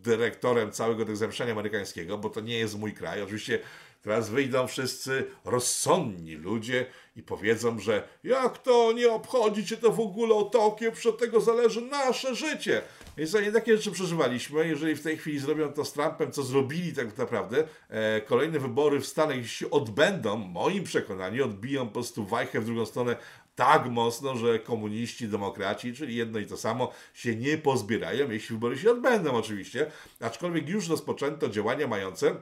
dyrektorem 0.02 0.72
całego 0.72 1.04
tego 1.04 1.16
zamieszania 1.16 1.52
amerykańskiego, 1.52 2.18
bo 2.18 2.30
to 2.30 2.40
nie 2.40 2.58
jest 2.58 2.78
mój 2.78 2.92
kraj. 2.92 3.22
Oczywiście 3.22 3.58
Teraz 4.02 4.30
wyjdą 4.30 4.66
wszyscy 4.66 5.26
rozsądni 5.44 6.34
ludzie 6.34 6.86
i 7.16 7.22
powiedzą, 7.22 7.78
że 7.78 8.08
jak 8.24 8.58
to 8.58 8.92
nie 8.92 9.12
obchodzi 9.12 9.66
cię 9.66 9.76
to 9.76 9.92
w 9.92 10.00
ogóle 10.00 10.34
o 10.34 10.42
Tokio, 10.42 10.92
przed 10.92 11.18
tego 11.18 11.40
zależy 11.40 11.82
nasze 11.82 12.34
życie. 12.34 12.82
Więc 13.16 13.34
oni 13.34 13.52
takie 13.52 13.76
rzeczy 13.76 13.90
przeżywaliśmy. 13.90 14.68
Jeżeli 14.68 14.94
w 14.94 15.02
tej 15.02 15.18
chwili 15.18 15.38
zrobią 15.38 15.72
to 15.72 15.84
z 15.84 15.92
Trumpem, 15.92 16.32
co 16.32 16.42
zrobili 16.42 16.92
tak 16.92 17.18
naprawdę, 17.18 17.64
e, 17.88 18.20
kolejne 18.20 18.58
wybory 18.58 19.00
w 19.00 19.06
Stanach, 19.06 19.36
jeśli 19.36 19.50
się 19.50 19.70
odbędą, 19.70 20.36
moim 20.36 20.84
przekonaniu, 20.84 21.44
odbiją 21.44 21.86
po 21.86 21.92
prostu 21.92 22.24
wajchę 22.24 22.60
w 22.60 22.64
drugą 22.64 22.86
stronę 22.86 23.16
tak 23.54 23.86
mocno, 23.90 24.36
że 24.36 24.58
komuniści, 24.58 25.28
demokraci, 25.28 25.94
czyli 25.94 26.16
jedno 26.16 26.38
i 26.38 26.46
to 26.46 26.56
samo, 26.56 26.92
się 27.14 27.36
nie 27.36 27.58
pozbierają, 27.58 28.30
jeśli 28.30 28.54
wybory 28.54 28.78
się 28.78 28.90
odbędą 28.90 29.32
oczywiście. 29.32 29.90
Aczkolwiek 30.20 30.68
już 30.68 30.88
rozpoczęto 30.88 31.48
działania 31.48 31.86
mające 31.86 32.36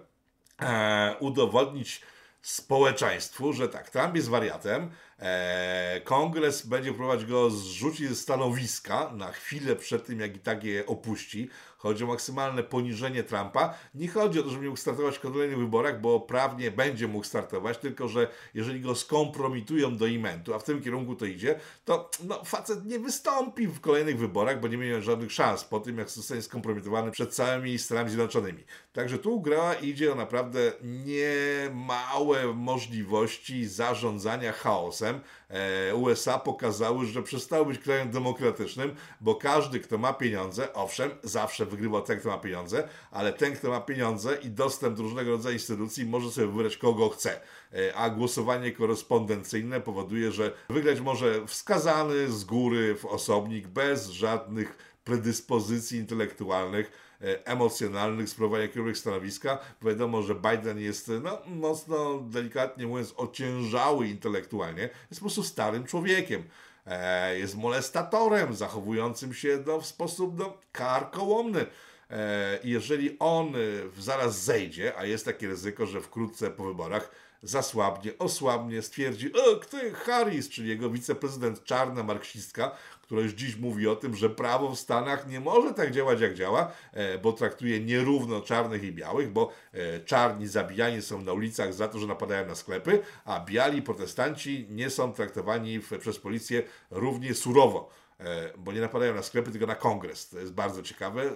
udowodnić 1.20 2.02
społeczeństwu, 2.42 3.52
że 3.52 3.68
tak, 3.68 3.90
Trump 3.90 4.16
jest 4.16 4.28
wariatem, 4.28 4.90
e, 5.18 6.00
kongres 6.04 6.66
będzie 6.66 6.92
próbować 6.92 7.24
go 7.24 7.50
zrzucić 7.50 8.08
ze 8.08 8.16
stanowiska 8.16 9.12
na 9.16 9.32
chwilę 9.32 9.76
przed 9.76 10.06
tym, 10.06 10.20
jak 10.20 10.36
i 10.36 10.40
tak 10.40 10.64
je 10.64 10.86
opuści. 10.86 11.48
Chodzi 11.78 12.04
o 12.04 12.06
maksymalne 12.06 12.62
poniżenie 12.62 13.22
Trumpa. 13.22 13.74
Nie 13.94 14.08
chodzi 14.08 14.40
o 14.40 14.42
to, 14.42 14.50
żeby 14.50 14.66
mógł 14.66 14.76
startować 14.76 15.18
w 15.18 15.20
kolejnych 15.20 15.58
wyborach, 15.58 16.00
bo 16.00 16.20
prawnie 16.20 16.70
będzie 16.70 17.08
mógł 17.08 17.24
startować, 17.24 17.78
tylko 17.78 18.08
że 18.08 18.28
jeżeli 18.54 18.80
go 18.80 18.94
skompromitują 18.94 19.96
do 19.96 20.06
imentu, 20.06 20.54
a 20.54 20.58
w 20.58 20.64
tym 20.64 20.82
kierunku 20.82 21.16
to 21.16 21.26
idzie, 21.26 21.60
to 21.84 22.10
no, 22.24 22.44
facet 22.44 22.84
nie 22.84 22.98
wystąpi 22.98 23.66
w 23.66 23.80
kolejnych 23.80 24.18
wyborach, 24.18 24.60
bo 24.60 24.68
nie 24.68 24.76
miał 24.76 25.02
żadnych 25.02 25.32
szans 25.32 25.64
po 25.64 25.80
tym, 25.80 25.98
jak 25.98 26.10
zostanie 26.10 26.42
skompromitowany 26.42 27.10
przed 27.10 27.34
całymi 27.34 27.78
Stanami 27.78 28.10
Zjednoczonymi. 28.10 28.64
Także 28.92 29.18
tu 29.18 29.40
gra 29.40 29.74
idzie 29.74 30.12
o 30.12 30.14
naprawdę 30.14 30.72
niemałe 30.82 32.54
możliwości 32.54 33.66
zarządzania 33.66 34.52
chaosem. 34.52 35.07
E, 35.50 35.94
USA 35.94 36.38
pokazały, 36.38 37.06
że 37.06 37.22
przestały 37.22 37.66
być 37.66 37.78
krajem 37.78 38.10
demokratycznym, 38.10 38.94
bo 39.20 39.34
każdy, 39.34 39.80
kto 39.80 39.98
ma 39.98 40.12
pieniądze, 40.12 40.72
owszem, 40.72 41.10
zawsze 41.22 41.66
wygrywa 41.66 42.00
ten, 42.00 42.20
kto 42.20 42.28
ma 42.28 42.38
pieniądze, 42.38 42.88
ale 43.10 43.32
ten, 43.32 43.56
kto 43.56 43.68
ma 43.68 43.80
pieniądze 43.80 44.38
i 44.42 44.50
dostęp 44.50 44.96
do 44.96 45.02
różnego 45.02 45.30
rodzaju 45.30 45.54
instytucji, 45.54 46.06
może 46.06 46.30
sobie 46.30 46.46
wybrać 46.46 46.76
kogo 46.76 47.08
chce. 47.08 47.40
E, 47.74 47.94
a 47.94 48.10
głosowanie 48.10 48.72
korespondencyjne 48.72 49.80
powoduje, 49.80 50.32
że 50.32 50.52
wygrać 50.70 51.00
może 51.00 51.46
wskazany 51.46 52.28
z 52.28 52.44
góry 52.44 52.94
w 52.94 53.04
osobnik 53.04 53.66
bez 53.66 54.08
żadnych 54.08 54.76
predyspozycji 55.04 55.98
intelektualnych 55.98 57.07
emocjonalnych, 57.44 58.28
sprawowania 58.28 58.62
jakiegoś 58.62 58.98
stanowiska. 58.98 59.58
Wiadomo, 59.82 60.22
że 60.22 60.34
Biden 60.34 60.78
jest 60.78 61.10
no, 61.22 61.38
mocno, 61.46 62.20
delikatnie 62.20 62.86
mówiąc, 62.86 63.14
ociężały 63.16 64.08
intelektualnie. 64.08 64.82
Jest 64.82 65.20
po 65.20 65.20
prostu 65.20 65.42
starym 65.42 65.84
człowiekiem. 65.84 66.42
E, 66.86 67.38
jest 67.38 67.56
molestatorem, 67.56 68.54
zachowującym 68.54 69.34
się 69.34 69.62
no, 69.66 69.80
w 69.80 69.86
sposób 69.86 70.38
no, 70.38 70.58
karkołomny. 70.72 71.66
E, 72.10 72.58
jeżeli 72.64 73.16
on 73.18 73.52
zaraz 73.98 74.44
zejdzie, 74.44 74.92
a 74.96 75.04
jest 75.04 75.24
takie 75.24 75.48
ryzyko, 75.48 75.86
że 75.86 76.00
wkrótce 76.00 76.50
po 76.50 76.64
wyborach 76.64 77.10
zasłabnie, 77.42 78.18
osłabnie, 78.18 78.82
stwierdzi, 78.82 79.32
o, 79.32 79.56
kto 79.56 79.76
Harris, 79.94 80.48
czyli 80.48 80.68
jego 80.68 80.90
wiceprezydent 80.90 81.64
czarna 81.64 82.02
marksistka, 82.02 82.76
która 83.08 83.22
już 83.22 83.32
dziś 83.32 83.56
mówi 83.56 83.88
o 83.88 83.96
tym, 83.96 84.16
że 84.16 84.30
prawo 84.30 84.70
w 84.70 84.78
Stanach 84.78 85.28
nie 85.28 85.40
może 85.40 85.74
tak 85.74 85.90
działać, 85.90 86.20
jak 86.20 86.34
działa, 86.34 86.72
e, 86.92 87.18
bo 87.18 87.32
traktuje 87.32 87.80
nierówno 87.80 88.40
czarnych 88.40 88.82
i 88.82 88.92
białych, 88.92 89.32
bo 89.32 89.52
e, 89.72 90.00
czarni 90.00 90.46
zabijani 90.46 91.02
są 91.02 91.22
na 91.22 91.32
ulicach 91.32 91.74
za 91.74 91.88
to, 91.88 91.98
że 91.98 92.06
napadają 92.06 92.46
na 92.46 92.54
sklepy, 92.54 93.00
a 93.24 93.40
biali 93.40 93.82
protestanci 93.82 94.66
nie 94.70 94.90
są 94.90 95.12
traktowani 95.12 95.80
przez 96.00 96.18
policję 96.18 96.62
równie 96.90 97.34
surowo. 97.34 97.90
E, 98.20 98.52
bo 98.58 98.72
nie 98.72 98.80
napadają 98.80 99.14
na 99.14 99.22
sklepy, 99.22 99.50
tylko 99.50 99.66
na 99.66 99.74
kongres. 99.74 100.28
To 100.28 100.38
jest 100.38 100.52
bardzo 100.52 100.82
ciekawe. 100.82 101.30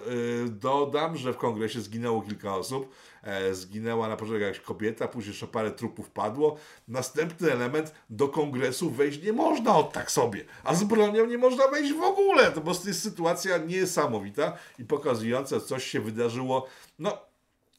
Dodam, 0.47 1.17
że 1.17 1.33
w 1.33 1.37
kongresie 1.37 1.81
zginęło 1.81 2.21
kilka 2.21 2.55
osób. 2.55 2.93
E, 3.23 3.55
zginęła 3.55 4.07
na 4.07 4.15
początku 4.15 4.41
jakaś 4.41 4.59
kobieta, 4.59 5.07
później 5.07 5.31
jeszcze 5.31 5.47
parę 5.47 5.71
trupów 5.71 6.09
padło. 6.09 6.57
Następny 6.87 7.51
element, 7.51 7.93
do 8.09 8.27
kongresu 8.27 8.89
wejść 8.89 9.23
nie 9.23 9.33
można 9.33 9.75
od 9.75 9.93
tak 9.93 10.11
sobie, 10.11 10.45
a 10.63 10.75
z 10.75 10.83
bronią 10.83 11.25
nie 11.25 11.37
można 11.37 11.67
wejść 11.67 11.93
w 11.93 12.01
ogóle. 12.01 12.45
To 12.45 12.55
po 12.55 12.61
prostu 12.61 12.87
jest 12.87 13.03
sytuacja 13.03 13.57
niesamowita 13.57 14.57
i 14.79 14.85
pokazująca, 14.85 15.59
coś 15.59 15.87
się 15.87 16.01
wydarzyło, 16.01 16.67
no, 16.99 17.17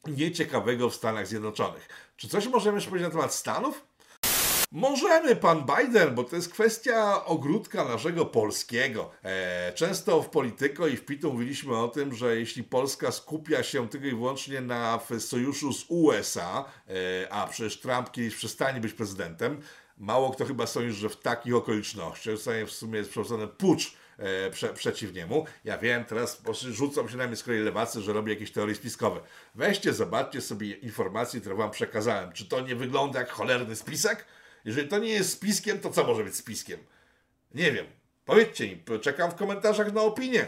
nieciekawego 0.07 0.89
w 0.89 0.95
Stanach 0.95 1.27
Zjednoczonych. 1.27 1.89
Czy 2.17 2.27
coś 2.27 2.47
możemy 2.47 2.77
jeszcze 2.77 2.89
powiedzieć 2.89 3.07
na 3.07 3.15
temat 3.15 3.33
Stanów? 3.33 3.85
Możemy, 4.75 5.35
pan 5.35 5.65
Biden, 5.65 6.15
bo 6.15 6.23
to 6.23 6.35
jest 6.35 6.53
kwestia 6.53 7.25
ogródka 7.25 7.85
naszego 7.85 8.25
polskiego. 8.25 9.11
E, 9.23 9.73
często 9.73 10.21
w 10.21 10.29
Polityko 10.29 10.87
i 10.87 10.97
w 10.97 11.05
Pitu 11.05 11.33
mówiliśmy 11.33 11.77
o 11.77 11.87
tym, 11.87 12.15
że 12.15 12.35
jeśli 12.35 12.63
Polska 12.63 13.11
skupia 13.11 13.63
się 13.63 13.89
tylko 13.89 14.07
i 14.07 14.09
wyłącznie 14.09 14.61
na 14.61 14.99
sojuszu 15.19 15.73
z 15.73 15.85
USA, 15.89 16.65
e, 17.23 17.33
a 17.33 17.47
przecież 17.47 17.79
Trump 17.79 18.11
kiedyś 18.11 18.35
przestanie 18.35 18.79
być 18.79 18.93
prezydentem, 18.93 19.61
mało 19.97 20.31
kto 20.31 20.45
chyba 20.45 20.67
sądzi, 20.67 20.91
że 20.91 21.09
w 21.09 21.17
takich 21.17 21.55
okolicznościach 21.55 22.35
zostanie 22.35 22.65
w 22.65 22.71
sumie 22.71 23.03
przeprowadzony 23.03 23.47
pucz 23.47 23.93
e, 24.17 24.51
prze, 24.51 24.73
przeciw 24.73 25.13
niemu. 25.13 25.45
Ja 25.63 25.77
wiem, 25.77 26.05
teraz 26.05 26.41
rzucą 26.53 27.07
się 27.07 27.17
na 27.17 27.27
mnie 27.27 27.35
z 27.35 27.43
kolei 27.43 27.59
lewacy, 27.59 28.01
że 28.01 28.13
robię 28.13 28.33
jakieś 28.33 28.51
teorie 28.51 28.75
spiskowe. 28.75 29.19
Weźcie, 29.55 29.93
zobaczcie 29.93 30.41
sobie 30.41 30.71
informacje, 30.71 31.39
które 31.41 31.55
wam 31.55 31.71
przekazałem. 31.71 32.31
Czy 32.31 32.45
to 32.45 32.61
nie 32.61 32.75
wygląda 32.75 33.19
jak 33.19 33.29
cholerny 33.29 33.75
spisek? 33.75 34.25
Jeżeli 34.65 34.87
to 34.87 34.99
nie 34.99 35.09
jest 35.09 35.31
spiskiem, 35.31 35.79
to 35.79 35.89
co 35.89 36.03
może 36.03 36.23
być 36.23 36.35
spiskiem? 36.35 36.79
Nie 37.53 37.71
wiem. 37.71 37.85
Powiedzcie 38.25 38.67
mi, 38.67 38.83
czekam 39.01 39.31
w 39.31 39.35
komentarzach 39.35 39.93
na 39.93 40.01
opinię. 40.01 40.47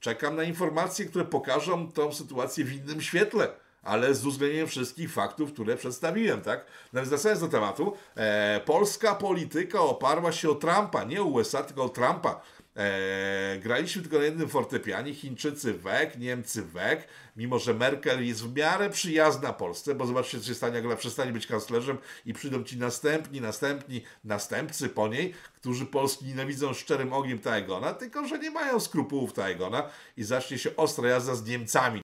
Czekam 0.00 0.36
na 0.36 0.42
informacje, 0.42 1.06
które 1.06 1.24
pokażą 1.24 1.92
tą 1.92 2.12
sytuację 2.12 2.64
w 2.64 2.72
innym 2.72 3.02
świetle, 3.02 3.48
ale 3.82 4.14
z 4.14 4.26
uwzględnieniem 4.26 4.66
wszystkich 4.66 5.12
faktów, 5.12 5.52
które 5.52 5.76
przedstawiłem, 5.76 6.40
tak? 6.40 6.64
Nawet 6.92 7.08
wracając 7.08 7.40
do 7.40 7.48
tematu, 7.48 7.96
e, 8.16 8.60
polska 8.64 9.14
polityka 9.14 9.80
oparła 9.80 10.32
się 10.32 10.50
o 10.50 10.54
Trumpa, 10.54 11.04
nie 11.04 11.22
USA, 11.22 11.62
tylko 11.62 11.84
o 11.84 11.88
Trumpa. 11.88 12.40
E, 12.78 13.58
graliśmy 13.58 14.02
tylko 14.02 14.18
na 14.18 14.24
jednym 14.24 14.48
fortepianie, 14.48 15.14
Chińczycy 15.14 15.74
wek, 15.74 16.18
Niemcy 16.18 16.62
wek, 16.62 17.08
mimo 17.36 17.58
że 17.58 17.74
Merkel 17.74 18.26
jest 18.26 18.44
w 18.44 18.56
miarę 18.56 18.90
przyjazna 18.90 19.52
Polsce, 19.52 19.94
bo 19.94 20.06
zobaczcie, 20.06 20.40
co 20.40 20.46
się 20.46 20.54
stanie, 20.54 20.76
jak 20.76 20.84
ona 20.84 20.96
przestanie 20.96 21.32
być 21.32 21.46
kanclerzem 21.46 21.98
i 22.26 22.34
przyjdą 22.34 22.64
ci 22.64 22.76
następni, 22.76 23.40
następni, 23.40 24.02
następcy 24.24 24.88
po 24.88 25.08
niej, 25.08 25.34
którzy 25.56 25.86
Polski 25.86 26.24
nienawidzą 26.24 26.74
szczerym 26.74 27.12
ogniem 27.12 27.38
Taegona, 27.38 27.94
tylko 27.94 28.26
że 28.26 28.38
nie 28.38 28.50
mają 28.50 28.80
skrupułów 28.80 29.32
Taegona 29.32 29.90
i 30.16 30.24
zacznie 30.24 30.58
się 30.58 30.76
ostra 30.76 31.08
jazda 31.08 31.34
z 31.34 31.46
Niemcami. 31.46 32.00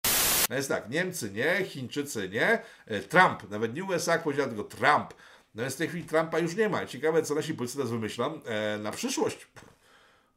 No 0.50 0.56
jest 0.56 0.68
tak, 0.68 0.90
Niemcy 0.90 1.30
nie, 1.30 1.64
Chińczycy 1.64 2.28
nie, 2.28 2.62
e, 2.86 3.00
Trump, 3.00 3.50
nawet 3.50 3.74
nie 3.74 3.84
USA, 3.84 4.18
powiedział 4.18 4.46
tylko 4.46 4.64
Trump. 4.64 5.14
No 5.54 5.62
więc 5.62 5.74
w 5.74 5.76
tej 5.76 5.88
chwili 5.88 6.04
Trumpa 6.04 6.38
już 6.38 6.56
nie 6.56 6.68
ma. 6.68 6.86
Ciekawe, 6.86 7.22
co 7.22 7.34
nasi 7.34 7.54
politycy 7.54 7.76
teraz 7.76 7.90
wymyślą 7.90 8.42
e, 8.44 8.78
na 8.78 8.90
przyszłość 8.90 9.46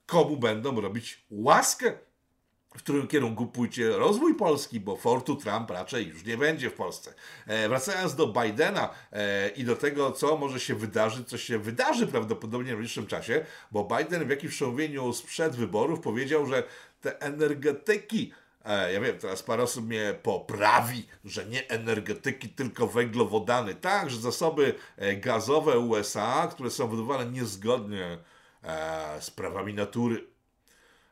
komu 0.07 0.37
będą 0.37 0.81
robić 0.81 1.25
łaskę, 1.29 1.93
w 2.75 2.79
którym 2.79 3.07
kierunku 3.07 3.47
pójdzie 3.47 3.89
rozwój 3.89 4.35
Polski, 4.35 4.79
bo 4.79 4.95
Fortu 4.95 5.35
Trump 5.35 5.69
raczej 5.69 6.07
już 6.07 6.25
nie 6.25 6.37
będzie 6.37 6.69
w 6.69 6.73
Polsce. 6.73 7.13
E, 7.47 7.69
wracając 7.69 8.15
do 8.15 8.27
Bidena 8.27 8.89
e, 9.11 9.49
i 9.49 9.63
do 9.63 9.75
tego, 9.75 10.11
co 10.11 10.37
może 10.37 10.59
się 10.59 10.75
wydarzyć, 10.75 11.29
co 11.29 11.37
się 11.37 11.59
wydarzy 11.59 12.07
prawdopodobnie 12.07 12.65
w 12.65 12.67
najbliższym 12.67 13.07
czasie, 13.07 13.45
bo 13.71 13.97
Biden 13.97 14.27
w 14.27 14.29
jakimś 14.29 14.53
przemówieniu 14.53 15.13
sprzed 15.13 15.55
wyborów 15.55 15.99
powiedział, 15.99 16.45
że 16.45 16.63
te 17.01 17.21
energetyki 17.21 18.33
e, 18.65 18.93
ja 18.93 19.01
wiem, 19.01 19.17
teraz 19.17 19.43
parę 19.43 19.63
osób 19.63 19.85
mnie 19.85 20.15
poprawi, 20.23 21.07
że 21.25 21.45
nie 21.45 21.69
energetyki, 21.69 22.49
tylko 22.49 22.87
węglowodany. 22.87 23.75
Tak, 23.75 24.09
że 24.09 24.17
zasoby 24.17 24.75
e, 24.97 25.15
gazowe 25.15 25.79
USA, 25.79 26.47
które 26.51 26.69
są 26.69 26.87
wydobywane 26.87 27.31
niezgodnie 27.31 28.17
e, 28.67 29.21
z 29.21 29.31
prawami 29.31 29.73
natury, 29.73 30.27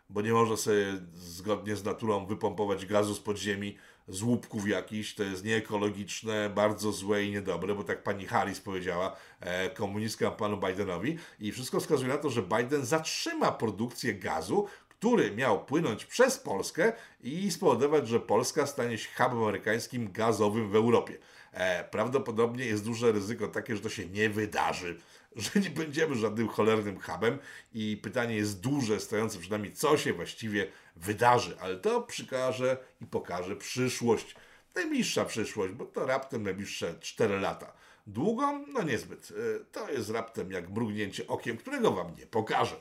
bo 0.09 0.21
nie 0.21 0.33
można 0.33 0.57
sobie 0.57 0.85
zgodnie 1.13 1.75
z 1.75 1.83
naturą 1.83 2.25
wypompować 2.25 2.85
gazu 2.85 3.15
z 3.15 3.19
podziemi, 3.19 3.77
z 4.07 4.21
łupków 4.21 4.67
jakichś, 4.67 5.15
to 5.15 5.23
jest 5.23 5.45
nieekologiczne, 5.45 6.49
bardzo 6.49 6.91
złe 6.91 7.23
i 7.23 7.31
niedobre, 7.31 7.75
bo 7.75 7.83
tak 7.83 8.03
pani 8.03 8.25
Harris 8.25 8.59
powiedziała, 8.59 9.15
e, 9.39 9.69
komunistka 9.69 10.31
panu 10.31 10.57
Bidenowi. 10.57 11.17
I 11.39 11.51
wszystko 11.51 11.79
wskazuje 11.79 12.09
na 12.09 12.17
to, 12.17 12.29
że 12.29 12.41
Biden 12.41 12.85
zatrzyma 12.85 13.51
produkcję 13.51 14.13
gazu, 14.13 14.67
który 14.89 15.31
miał 15.31 15.65
płynąć 15.65 16.05
przez 16.05 16.37
Polskę 16.37 16.93
i 17.23 17.51
spowodować, 17.51 18.07
że 18.07 18.19
Polska 18.19 18.67
stanie 18.67 18.97
się 18.97 19.09
hubem 19.17 19.43
amerykańskim 19.43 20.11
gazowym 20.11 20.69
w 20.69 20.75
Europie. 20.75 21.17
E, 21.51 21.83
prawdopodobnie 21.83 22.65
jest 22.65 22.85
duże 22.85 23.11
ryzyko 23.11 23.47
takie, 23.47 23.75
że 23.75 23.81
to 23.81 23.89
się 23.89 24.05
nie 24.05 24.29
wydarzy 24.29 24.99
że 25.35 25.59
nie 25.59 25.69
będziemy 25.69 26.15
żadnym 26.15 26.47
cholernym 26.47 26.99
hubem 26.99 27.37
i 27.73 27.97
pytanie 27.97 28.35
jest 28.35 28.59
duże, 28.59 28.99
stojące 28.99 29.39
przed 29.39 29.51
nami, 29.51 29.71
co 29.71 29.97
się 29.97 30.13
właściwie 30.13 30.67
wydarzy, 30.95 31.57
ale 31.59 31.75
to 31.75 32.01
przykaże 32.01 32.77
i 33.01 33.05
pokaże 33.05 33.55
przyszłość. 33.55 34.35
Najbliższa 34.75 35.25
przyszłość, 35.25 35.73
bo 35.73 35.85
to 35.85 36.05
raptem 36.05 36.43
najbliższe 36.43 36.95
4 36.99 37.39
lata. 37.39 37.73
Długą? 38.07 38.65
No 38.67 38.83
niezbyt. 38.83 39.31
E, 39.31 39.65
to 39.71 39.91
jest 39.91 40.09
raptem 40.09 40.51
jak 40.51 40.69
mrugnięcie 40.69 41.27
okiem, 41.27 41.57
którego 41.57 41.91
Wam 41.91 42.15
nie 42.19 42.25
pokażę. 42.25 42.75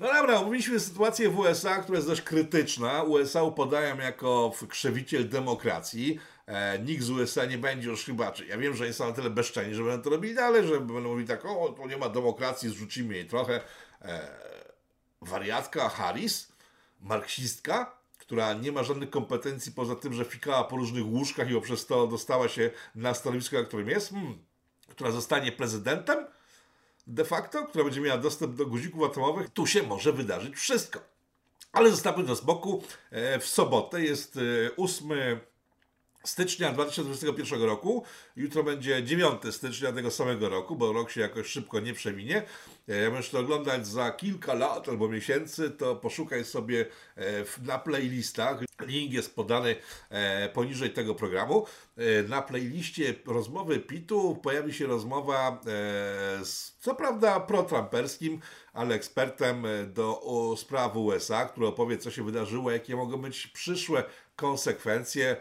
No 0.00 0.06
dobra, 0.06 0.40
omówiliśmy 0.40 0.80
sytuację 0.80 1.28
w 1.28 1.38
USA, 1.38 1.76
która 1.76 1.98
jest 1.98 2.08
dość 2.08 2.22
krytyczna. 2.22 3.02
USA 3.02 3.42
upadają 3.42 3.98
jako 3.98 4.52
krzewiciel 4.68 5.28
demokracji. 5.28 6.18
E, 6.50 6.78
nikt 6.78 7.02
z 7.02 7.10
USA 7.10 7.44
nie 7.44 7.58
będzie 7.58 7.88
już 7.88 8.04
chyba, 8.04 8.32
czy 8.32 8.46
ja 8.46 8.58
wiem, 8.58 8.74
że 8.74 8.92
są 8.92 9.06
na 9.06 9.12
tyle 9.12 9.30
bezczelni, 9.30 9.74
że 9.74 9.84
będą 9.84 10.02
to 10.02 10.10
robili 10.10 10.34
dalej, 10.34 10.66
że 10.66 10.80
będą 10.80 11.00
mówili 11.00 11.28
tak, 11.28 11.44
o, 11.44 11.68
tu 11.68 11.86
nie 11.88 11.96
ma 11.96 12.08
demokracji, 12.08 12.68
zrzucimy 12.68 13.14
jej 13.14 13.26
trochę. 13.26 13.60
E, 14.02 14.28
wariatka 15.22 15.88
Harris, 15.88 16.52
marksistka, 17.00 17.96
która 18.18 18.52
nie 18.52 18.72
ma 18.72 18.82
żadnych 18.82 19.10
kompetencji 19.10 19.72
poza 19.72 19.96
tym, 19.96 20.12
że 20.12 20.24
fikała 20.24 20.64
po 20.64 20.76
różnych 20.76 21.06
łóżkach 21.06 21.50
i 21.50 21.54
poprzez 21.54 21.86
to 21.86 22.06
dostała 22.06 22.48
się 22.48 22.70
na 22.94 23.14
stanowisko, 23.14 23.56
na 23.56 23.64
którym 23.64 23.88
jest, 23.88 24.10
hmm, 24.10 24.38
która 24.88 25.10
zostanie 25.10 25.52
prezydentem 25.52 26.26
de 27.06 27.24
facto, 27.24 27.66
która 27.66 27.84
będzie 27.84 28.00
miała 28.00 28.18
dostęp 28.18 28.54
do 28.54 28.66
guzików 28.66 29.02
atomowych, 29.02 29.50
tu 29.50 29.66
się 29.66 29.82
może 29.82 30.12
wydarzyć 30.12 30.56
wszystko. 30.56 31.00
Ale 31.72 31.90
zostawmy 31.90 32.24
to 32.24 32.36
z 32.36 32.40
boku. 32.40 32.82
E, 33.10 33.38
w 33.38 33.46
sobotę 33.46 34.02
jest 34.02 34.38
8 34.76 35.12
e, 35.12 35.40
stycznia 36.24 36.72
2021 36.72 37.62
roku. 37.62 38.04
Jutro 38.36 38.64
będzie 38.64 39.04
9 39.04 39.42
stycznia 39.50 39.92
tego 39.92 40.10
samego 40.10 40.48
roku, 40.48 40.76
bo 40.76 40.92
rok 40.92 41.10
się 41.10 41.20
jakoś 41.20 41.46
szybko 41.46 41.80
nie 41.80 41.94
przeminie. 41.94 42.42
Jak 42.88 43.12
będziesz 43.12 43.30
to 43.30 43.38
oglądać 43.38 43.86
za 43.86 44.10
kilka 44.10 44.54
lat 44.54 44.88
albo 44.88 45.08
miesięcy, 45.08 45.70
to 45.70 45.96
poszukaj 45.96 46.44
sobie 46.44 46.86
e, 47.16 47.22
na 47.62 47.78
playlistach. 47.78 48.58
Link 48.86 49.12
jest 49.12 49.34
podany 49.34 49.76
e, 50.10 50.48
poniżej 50.48 50.90
tego 50.90 51.14
programu. 51.14 51.66
E, 51.96 52.22
na 52.22 52.42
playliście 52.42 53.14
rozmowy 53.26 53.80
Pitu 53.80 54.38
pojawi 54.42 54.74
się 54.74 54.86
rozmowa 54.86 55.60
z, 56.42 56.76
co 56.78 56.94
prawda, 56.94 57.40
pro-trumperskim, 57.40 58.40
ale 58.72 58.94
ekspertem 58.94 59.66
do 59.86 60.20
spraw 60.56 60.96
USA, 60.96 61.44
który 61.44 61.66
opowie, 61.66 61.98
co 61.98 62.10
się 62.10 62.24
wydarzyło, 62.24 62.70
jakie 62.70 62.96
mogą 62.96 63.16
być 63.16 63.46
przyszłe 63.46 64.04
konsekwencje 64.40 65.36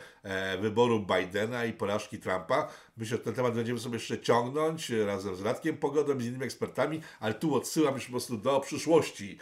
wyboru 0.62 1.00
Bidena 1.00 1.66
i 1.66 1.74
porażki 1.74 2.20
Trumpa. 2.20 2.68
Myślę, 2.98 3.18
że 3.18 3.24
ten 3.24 3.34
temat 3.34 3.54
będziemy 3.54 3.80
sobie 3.80 3.96
jeszcze 3.96 4.22
ciągnąć 4.22 4.90
razem 4.90 5.36
z 5.36 5.42
Radkiem 5.42 5.78
Pogodą 5.78 6.18
i 6.18 6.24
z 6.24 6.26
innymi 6.26 6.46
ekspertami, 6.46 7.02
ale 7.20 7.34
tu 7.34 7.56
odsyłam 7.56 7.96
już 7.96 8.06
po 8.06 8.12
prostu 8.12 8.38
do 8.38 8.60
przyszłości. 8.60 9.38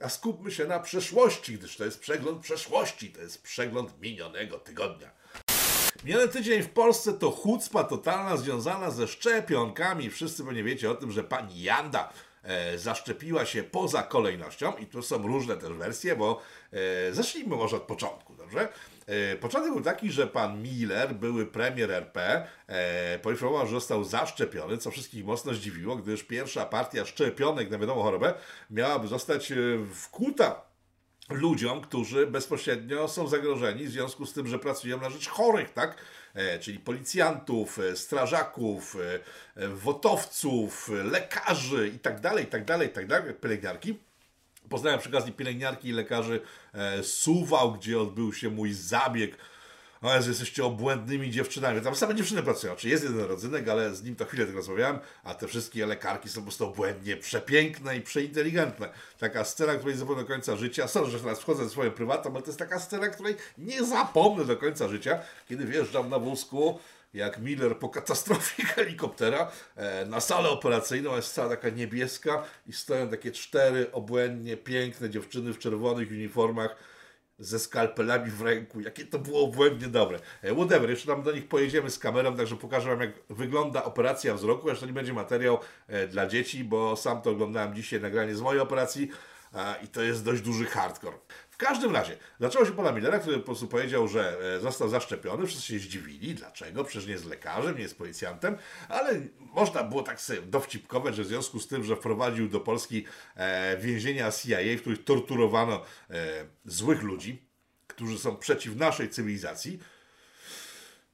A 0.00 0.08
skupmy 0.08 0.50
się 0.50 0.66
na 0.66 0.80
przeszłości, 0.80 1.58
gdyż 1.58 1.76
to 1.76 1.84
jest 1.84 2.00
przegląd 2.00 2.42
przeszłości, 2.42 3.10
to 3.12 3.20
jest 3.20 3.42
przegląd 3.42 4.00
minionego 4.00 4.58
tygodnia. 4.58 5.10
Miniony 6.04 6.28
tydzień 6.28 6.62
w 6.62 6.70
Polsce 6.70 7.12
to 7.12 7.30
chucpa 7.30 7.84
totalna 7.84 8.36
związana 8.36 8.90
ze 8.90 9.08
szczepionkami. 9.08 10.10
Wszyscy 10.10 10.44
pewnie 10.44 10.64
wiecie 10.64 10.90
o 10.90 10.94
tym, 10.94 11.12
że 11.12 11.24
pani 11.24 11.62
Janda 11.62 12.08
e, 12.08 12.12
zaszczepiła 12.76 13.46
się 13.46 13.62
poza 13.62 14.02
kolejnością 14.02 14.76
i 14.76 14.86
tu 14.86 15.02
są 15.02 15.26
różne 15.26 15.56
też 15.56 15.72
wersje, 15.72 16.16
bo 16.16 16.40
e, 16.72 17.14
zacznijmy 17.14 17.56
może 17.56 17.76
od 17.76 17.82
początku, 17.82 18.34
dobrze? 18.34 18.68
E, 19.06 19.36
początek 19.36 19.72
był 19.72 19.82
taki, 19.82 20.12
że 20.12 20.26
pan 20.26 20.62
Miller, 20.62 21.14
były 21.14 21.46
premier 21.46 21.90
RP, 21.90 22.46
e, 22.66 23.18
poinformował, 23.18 23.66
że 23.66 23.72
został 23.72 24.04
zaszczepiony, 24.04 24.78
co 24.78 24.90
wszystkich 24.90 25.24
mocno 25.24 25.54
zdziwiło, 25.54 25.96
gdyż 25.96 26.22
pierwsza 26.22 26.66
partia 26.66 27.04
szczepionek 27.04 27.70
na 27.70 27.78
wiadomą 27.78 28.02
chorobę 28.02 28.34
miałaby 28.70 29.08
zostać 29.08 29.52
e, 29.52 29.56
wkuta 29.94 30.67
ludziom, 31.28 31.80
którzy 31.80 32.26
bezpośrednio 32.26 33.08
są 33.08 33.28
zagrożeni 33.28 33.84
w 33.84 33.90
związku 33.90 34.26
z 34.26 34.32
tym, 34.32 34.46
że 34.46 34.58
pracują 34.58 35.00
na 35.00 35.10
rzecz 35.10 35.28
chorych, 35.28 35.72
tak? 35.72 35.96
czyli 36.60 36.78
policjantów, 36.78 37.78
strażaków, 37.94 38.96
wotowców, 39.74 40.90
lekarzy 41.04 41.88
itd., 41.88 42.32
itd., 42.40 42.78
itd., 42.84 43.34
pielęgniarki. 43.40 43.98
Poznałem 44.68 44.98
przy 44.98 45.08
okazji 45.08 45.32
pielęgniarki 45.32 45.88
i 45.88 45.92
lekarzy 45.92 46.40
e, 46.74 47.02
Suwał, 47.02 47.72
gdzie 47.72 48.00
odbył 48.00 48.32
się 48.32 48.50
mój 48.50 48.72
zabieg. 48.72 49.36
O 50.02 50.14
Jezu, 50.14 50.28
jesteście 50.28 50.64
obłędnymi 50.64 51.30
dziewczynami. 51.30 51.80
Tam 51.80 51.94
same 51.94 52.14
dziewczyny 52.14 52.42
pracują. 52.42 52.76
Czy 52.76 52.88
jest 52.88 53.04
jeden 53.04 53.20
rodzynek, 53.20 53.68
ale 53.68 53.94
z 53.94 54.02
nim 54.02 54.16
to 54.16 54.24
chwilę 54.24 54.44
tylko 54.44 54.58
rozmawiałem, 54.58 54.98
a 55.24 55.34
te 55.34 55.48
wszystkie 55.48 55.86
lekarki 55.86 56.28
są 56.28 56.40
po 56.40 56.42
prostu 56.42 56.66
obłędnie 56.66 57.16
przepiękne 57.16 57.96
i 57.96 58.00
przeinteligentne. 58.00 58.88
Taka 59.18 59.44
scena, 59.44 59.74
której 59.74 59.96
zapomnę 59.96 60.22
do 60.22 60.28
końca 60.28 60.56
życia. 60.56 60.88
Sorry, 60.88 61.10
że 61.10 61.20
teraz 61.20 61.40
wchodzę 61.40 61.64
w 61.64 61.70
swoją 61.70 61.90
prywatną, 61.90 62.30
ale 62.32 62.42
to 62.42 62.48
jest 62.48 62.58
taka 62.58 62.80
scena, 62.80 63.08
której 63.08 63.36
nie 63.58 63.84
zapomnę 63.84 64.44
do 64.44 64.56
końca 64.56 64.88
życia, 64.88 65.18
kiedy 65.48 65.64
wjeżdżam 65.64 66.10
na 66.10 66.18
wózku 66.18 66.78
jak 67.14 67.38
Miller 67.38 67.78
po 67.78 67.88
katastrofie 67.88 68.64
helikoptera 68.74 69.50
e, 69.76 70.06
na 70.06 70.20
salę 70.20 70.48
operacyjną, 70.48 71.16
jest 71.16 71.34
cała 71.34 71.48
taka 71.48 71.68
niebieska 71.68 72.44
i 72.66 72.72
stoją 72.72 73.08
takie 73.08 73.32
cztery 73.32 73.92
obłędnie 73.92 74.56
piękne 74.56 75.10
dziewczyny 75.10 75.52
w 75.52 75.58
czerwonych 75.58 76.10
uniformach 76.10 76.76
ze 77.38 77.58
skalpelami 77.58 78.30
w 78.30 78.42
ręku. 78.42 78.80
Jakie 78.80 79.04
to 79.04 79.18
było 79.18 79.44
obłędnie 79.44 79.88
dobre. 79.88 80.18
E, 80.42 80.54
whatever, 80.54 80.90
jeszcze 80.90 81.06
tam 81.06 81.22
do 81.22 81.32
nich 81.32 81.48
pojedziemy 81.48 81.90
z 81.90 81.98
kamerą, 81.98 82.36
także 82.36 82.56
pokażę 82.56 82.88
Wam, 82.90 83.00
jak 83.00 83.10
wygląda 83.30 83.84
operacja 83.84 84.34
wzroku. 84.34 84.68
Jeszcze 84.68 84.86
nie 84.86 84.92
będzie 84.92 85.12
materiał 85.12 85.58
e, 85.86 86.06
dla 86.06 86.26
dzieci, 86.26 86.64
bo 86.64 86.96
sam 86.96 87.22
to 87.22 87.30
oglądałem 87.30 87.74
dzisiaj, 87.74 88.00
nagranie 88.00 88.34
z 88.34 88.40
mojej 88.40 88.60
operacji 88.60 89.10
i 89.84 89.88
to 89.88 90.02
jest 90.02 90.24
dość 90.24 90.42
duży 90.42 90.64
hardcore. 90.64 91.16
Każdym 91.58 91.92
razie, 91.92 92.16
zaczęło 92.40 92.64
się 92.66 92.72
pana 92.72 92.92
Millera, 92.92 93.18
który 93.18 93.38
po 93.38 93.44
prostu 93.44 93.68
powiedział, 93.68 94.08
że 94.08 94.38
e, 94.56 94.60
został 94.60 94.88
zaszczepiony. 94.88 95.46
Wszyscy 95.46 95.66
się 95.66 95.78
zdziwili. 95.78 96.34
Dlaczego? 96.34 96.84
Przecież 96.84 97.06
nie 97.06 97.12
jest 97.12 97.26
lekarzem, 97.26 97.76
nie 97.76 97.82
jest 97.82 97.98
policjantem, 97.98 98.56
ale 98.88 99.20
można 99.38 99.84
było 99.84 100.02
tak 100.02 100.20
sobie 100.20 100.42
dowcipkować, 100.42 101.16
że 101.16 101.22
w 101.22 101.26
związku 101.26 101.60
z 101.60 101.68
tym, 101.68 101.84
że 101.84 101.96
wprowadził 101.96 102.48
do 102.48 102.60
Polski 102.60 103.04
e, 103.36 103.76
więzienia 103.76 104.32
CIA, 104.32 104.58
w 104.78 104.80
których 104.80 105.04
torturowano 105.04 105.84
e, 106.10 106.44
złych 106.64 107.02
ludzi, 107.02 107.42
którzy 107.86 108.18
są 108.18 108.36
przeciw 108.36 108.76
naszej 108.76 109.10
cywilizacji, 109.10 109.78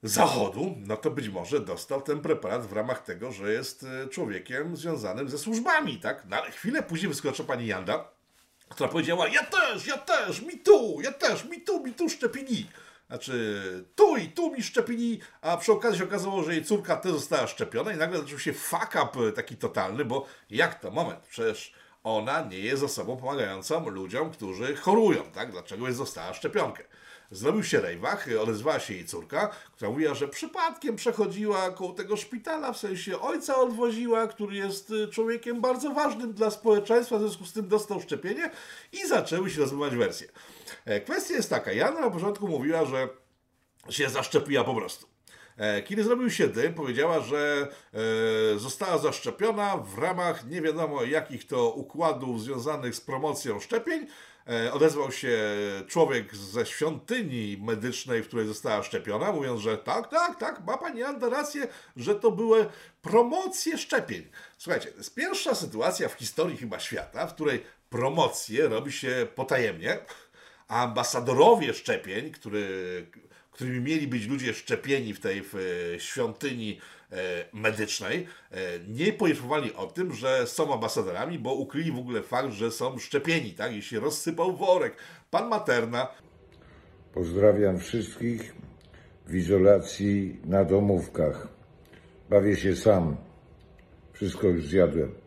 Zachodu, 0.03 0.75
no 0.79 0.97
to 0.97 1.11
być 1.11 1.29
może 1.29 1.61
dostał 1.61 2.03
ten 2.03 2.21
preparat 2.21 2.67
w 2.67 2.73
ramach 2.73 3.03
tego, 3.03 3.33
że 3.33 3.53
jest 3.53 3.87
człowiekiem 4.11 4.77
związanym 4.77 5.29
ze 5.29 5.39
służbami, 5.39 6.01
tak? 6.01 6.27
No 6.29 6.37
ale 6.37 6.51
chwilę 6.51 6.83
później 6.83 7.09
wyskoczyła 7.09 7.49
pani 7.49 7.67
Janda, 7.67 8.14
która 8.75 8.89
powiedziała, 8.89 9.29
ja 9.29 9.45
też, 9.45 9.87
ja 9.87 9.99
też, 9.99 10.41
mi 10.41 10.59
tu, 10.59 11.01
ja 11.03 11.13
też, 11.13 11.45
mi 11.45 11.61
tu, 11.61 11.85
mi 11.85 11.93
tu 11.93 12.09
szczepili. 12.09 12.67
Znaczy, 13.09 13.85
tu 13.95 14.17
i 14.17 14.29
tu 14.29 14.51
mi 14.51 14.63
szczepili, 14.63 15.21
a 15.41 15.57
przy 15.57 15.73
okazji 15.73 15.99
się 15.99 16.05
okazało, 16.05 16.43
że 16.43 16.55
jej 16.55 16.65
córka 16.65 16.97
też 16.97 17.13
została 17.13 17.47
szczepiona 17.47 17.93
i 17.93 17.97
nagle 17.97 18.19
zaczął 18.19 18.39
się 18.39 18.53
fuck 18.53 18.97
up 19.05 19.33
taki 19.33 19.57
totalny, 19.57 20.05
bo 20.05 20.27
jak 20.51 20.81
to? 20.81 20.91
Moment, 20.91 21.21
przecież 21.31 21.73
ona 22.05 22.41
nie 22.41 22.59
jest 22.59 22.83
osobą 22.83 23.17
pomagającą 23.17 23.89
ludziom, 23.89 24.31
którzy 24.31 24.77
chorują, 24.77 25.23
tak? 25.23 25.51
Dlaczego 25.53 25.87
jest 25.87 25.99
została 25.99 26.35
szczepionkę? 26.35 26.85
Zrobił 27.37 27.65
się 27.65 27.81
rejwach, 27.81 28.27
odezwała 28.43 28.81
się 28.81 28.95
jej 28.95 29.07
córka, 29.07 29.49
która 29.73 29.91
mówiła, 29.91 30.15
że 30.15 30.29
przypadkiem 30.29 30.97
przechodziła 30.97 31.71
koło 31.71 31.93
tego 31.93 32.17
szpitala, 32.17 32.73
w 32.73 32.79
sensie 32.79 33.21
ojca 33.21 33.57
odwoziła, 33.57 34.27
który 34.27 34.57
jest 34.57 34.91
y, 34.91 35.09
człowiekiem 35.09 35.61
bardzo 35.61 35.91
ważnym 35.91 36.33
dla 36.33 36.51
społeczeństwa, 36.51 37.19
w 37.19 37.21
związku 37.21 37.45
z 37.45 37.53
tym 37.53 37.69
dostał 37.69 38.01
szczepienie 38.01 38.51
i 38.93 39.07
zaczęły 39.09 39.51
się 39.51 39.61
rozmawiać 39.61 39.97
wersje. 39.97 40.29
E, 40.85 41.01
kwestia 41.01 41.35
jest 41.35 41.51
taka, 41.51 41.73
Jana 41.73 42.01
na 42.01 42.11
początku 42.11 42.49
mówiła, 42.49 42.85
że 42.85 43.09
się 43.91 44.11
zaszczepiła 44.11 44.65
po 44.65 44.75
prostu. 44.75 45.07
E, 45.57 45.83
kiedy 45.83 46.05
zrobił 46.05 46.31
się 46.31 46.49
dym, 46.49 46.75
powiedziała, 46.75 47.21
że 47.21 47.69
e, 48.55 48.59
została 48.59 48.99
zaszczepiona 48.99 49.77
w 49.77 49.99
ramach 49.99 50.47
nie 50.47 50.63
wiadomo 50.63 51.05
jakich 51.05 51.47
to 51.47 51.71
układów 51.71 52.43
związanych 52.43 52.95
z 52.95 53.01
promocją 53.01 53.61
szczepień, 53.61 54.07
odezwał 54.73 55.13
się 55.13 55.39
człowiek 55.89 56.37
ze 56.37 56.67
świątyni 56.67 57.59
medycznej, 57.63 58.23
w 58.23 58.27
której 58.27 58.47
została 58.47 58.83
szczepiona, 58.83 59.33
mówiąc, 59.33 59.61
że 59.61 59.79
tak, 59.79 60.11
tak, 60.11 60.39
tak, 60.39 60.67
ma 60.67 60.79
pani 60.79 61.03
Anda 61.03 61.29
rację, 61.29 61.69
że 61.97 62.15
to 62.15 62.31
były 62.31 62.67
promocje 63.03 63.79
szczepień. 63.79 64.29
Słuchajcie, 64.59 64.91
to 64.91 64.99
jest 64.99 65.15
pierwsza 65.15 65.55
sytuacja 65.55 66.09
w 66.09 66.13
historii 66.13 66.57
chyba 66.57 66.81
świata, 66.81 67.27
w 67.27 67.35
której 67.35 67.63
promocje 67.91 68.69
robi 68.69 68.93
się 68.93 69.27
potajemnie, 69.35 69.99
a 70.69 70.83
ambasadorowie 70.83 71.75
szczepień, 71.75 72.31
który, 72.31 72.67
którymi 73.51 73.81
mieli 73.81 74.07
być 74.07 74.27
ludzie 74.27 74.55
szczepieni 74.55 75.15
w 75.15 75.21
tej 75.21 75.43
w 75.53 75.57
świątyni 75.99 76.81
E, 76.81 76.94
medycznej 77.53 78.27
e, 78.51 78.57
nie 78.89 79.13
poinformowali 79.13 79.75
o 79.75 79.87
tym, 79.87 80.13
że 80.13 80.47
są 80.47 80.75
ambasadorami, 80.75 81.39
bo 81.39 81.55
ukryli 81.55 81.93
w 81.93 81.99
ogóle 81.99 82.23
fakt, 82.23 82.53
że 82.53 82.71
są 82.71 82.99
szczepieni, 82.99 83.51
tak? 83.51 83.73
I 83.73 83.83
się 83.83 84.01
rozsypał 84.01 84.57
worek. 84.57 84.97
Pan 85.31 85.49
Materna. 85.49 86.09
Pozdrawiam 87.13 87.79
wszystkich 87.79 88.55
w 89.27 89.35
izolacji 89.35 90.41
na 90.45 90.65
domówkach. 90.65 91.49
Bawię 92.31 92.57
się 92.57 92.77
sam. 92.77 93.17
Wszystko 94.13 94.47
już 94.47 94.67
zjadłem. 94.67 95.24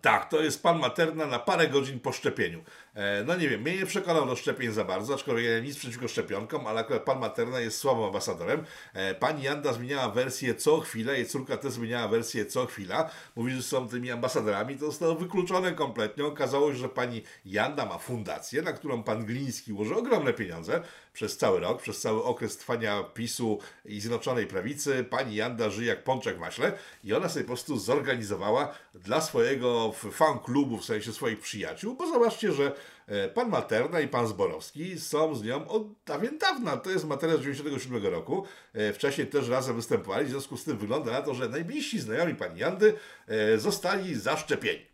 Tak, 0.00 0.28
to 0.28 0.42
jest 0.42 0.62
pan 0.62 0.78
Materna 0.78 1.26
na 1.26 1.38
parę 1.38 1.68
godzin 1.68 2.00
po 2.00 2.12
szczepieniu. 2.12 2.64
E, 2.94 3.24
no 3.24 3.36
nie 3.36 3.48
wiem, 3.48 3.60
mnie 3.60 3.76
nie 3.76 3.86
przekonał 3.86 4.26
do 4.26 4.36
szczepień 4.36 4.72
za 4.72 4.84
bardzo, 4.84 5.14
aczkolwiek 5.14 5.44
ja 5.44 5.60
nic 5.60 5.78
przeciwko 5.78 6.08
szczepionkom, 6.08 6.66
ale 6.66 6.80
akurat 6.80 7.02
pan 7.02 7.18
Materna 7.18 7.60
jest 7.60 7.78
słabym 7.78 8.04
ambasadorem. 8.04 8.64
E, 8.94 9.14
pani 9.14 9.42
Janda 9.42 9.72
zmieniała 9.72 10.08
wersję 10.08 10.54
co 10.54 10.80
chwilę, 10.80 11.14
jej 11.14 11.26
córka 11.26 11.56
też 11.56 11.72
zmieniała 11.72 12.08
wersję 12.08 12.46
co 12.46 12.66
chwila. 12.66 13.10
Mówi, 13.36 13.52
że 13.52 13.62
są 13.62 13.88
tymi 13.88 14.10
ambasadorami, 14.10 14.76
to 14.76 14.86
zostało 14.86 15.14
wykluczone 15.14 15.72
kompletnie. 15.72 16.24
Okazało 16.24 16.72
się, 16.72 16.78
że 16.78 16.88
pani 16.88 17.22
Janda 17.44 17.86
ma 17.86 17.98
fundację, 17.98 18.62
na 18.62 18.72
którą 18.72 19.02
pan 19.02 19.24
Gliński 19.24 19.72
ułożył 19.72 19.98
ogromne 19.98 20.32
pieniądze 20.32 20.82
przez 21.18 21.36
cały 21.36 21.60
rok, 21.60 21.82
przez 21.82 22.00
cały 22.00 22.24
okres 22.24 22.56
trwania 22.56 23.02
PiSu 23.02 23.58
i 23.84 24.00
Zjednoczonej 24.00 24.46
Prawicy. 24.46 25.04
Pani 25.10 25.34
Janda 25.34 25.70
żyje 25.70 25.88
jak 25.88 26.04
pączek 26.04 26.36
w 26.36 26.40
maśle 26.40 26.72
i 27.04 27.14
ona 27.14 27.28
sobie 27.28 27.44
po 27.44 27.46
prostu 27.48 27.78
zorganizowała 27.78 28.74
dla 28.94 29.20
swojego 29.20 29.92
fan 29.92 30.38
klubu, 30.38 30.78
w 30.78 30.84
sensie 30.84 31.12
swoich 31.12 31.40
przyjaciół, 31.40 31.94
bo 31.94 32.06
zobaczcie, 32.06 32.52
że 32.52 32.72
e, 33.06 33.28
pan 33.28 33.48
Materna 33.48 34.00
i 34.00 34.08
pan 34.08 34.26
Zborowski 34.26 35.00
są 35.00 35.34
z 35.34 35.42
nią 35.42 35.68
od 35.68 35.82
dawien 36.06 36.38
dawna. 36.38 36.76
To 36.76 36.90
jest 36.90 37.04
materiał 37.04 37.38
z 37.38 37.42
97 37.42 38.06
roku. 38.06 38.44
E, 38.74 38.92
Wcześniej 38.92 39.26
też 39.26 39.48
razem 39.48 39.76
występowali, 39.76 40.26
w 40.26 40.30
związku 40.30 40.56
z 40.56 40.64
tym 40.64 40.78
wygląda 40.78 41.12
na 41.12 41.22
to, 41.22 41.34
że 41.34 41.48
najbliżsi 41.48 42.00
znajomi 42.00 42.34
pani 42.34 42.60
Jandy 42.60 42.94
e, 43.28 43.58
zostali 43.58 44.14
zaszczepieni. 44.14 44.86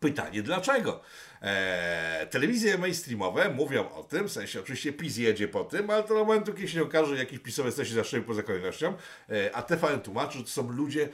Pytanie 0.00 0.42
dlaczego? 0.42 1.00
Eee, 1.44 2.26
telewizje 2.26 2.78
mainstreamowe 2.78 3.50
mówią 3.50 3.90
o 3.90 4.04
tym, 4.04 4.28
w 4.28 4.32
sensie 4.32 4.60
oczywiście 4.60 4.92
PiS 4.92 5.16
jedzie 5.16 5.48
po 5.48 5.64
tym, 5.64 5.90
ale 5.90 6.02
to 6.02 6.08
do 6.08 6.14
momentu, 6.14 6.52
kiedy 6.54 6.68
się 6.68 6.82
okaże, 6.82 7.16
jakiś 7.16 7.38
pisowiec 7.38 7.76
się 7.76 7.94
zaszczepił 7.94 8.26
poza 8.26 8.42
kolejnością, 8.42 8.94
eee, 9.28 9.50
a 9.52 9.62
TVN 9.62 10.00
tłumaczy, 10.00 10.38
że 10.38 10.44
to 10.44 10.50
są 10.50 10.70
ludzie, 10.70 11.08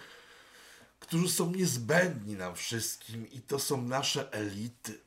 którzy 1.01 1.29
są 1.29 1.51
niezbędni 1.51 2.35
nam 2.35 2.55
wszystkim 2.55 3.31
i 3.31 3.41
to 3.41 3.59
są 3.59 3.83
nasze 3.83 4.33
elity. 4.33 5.01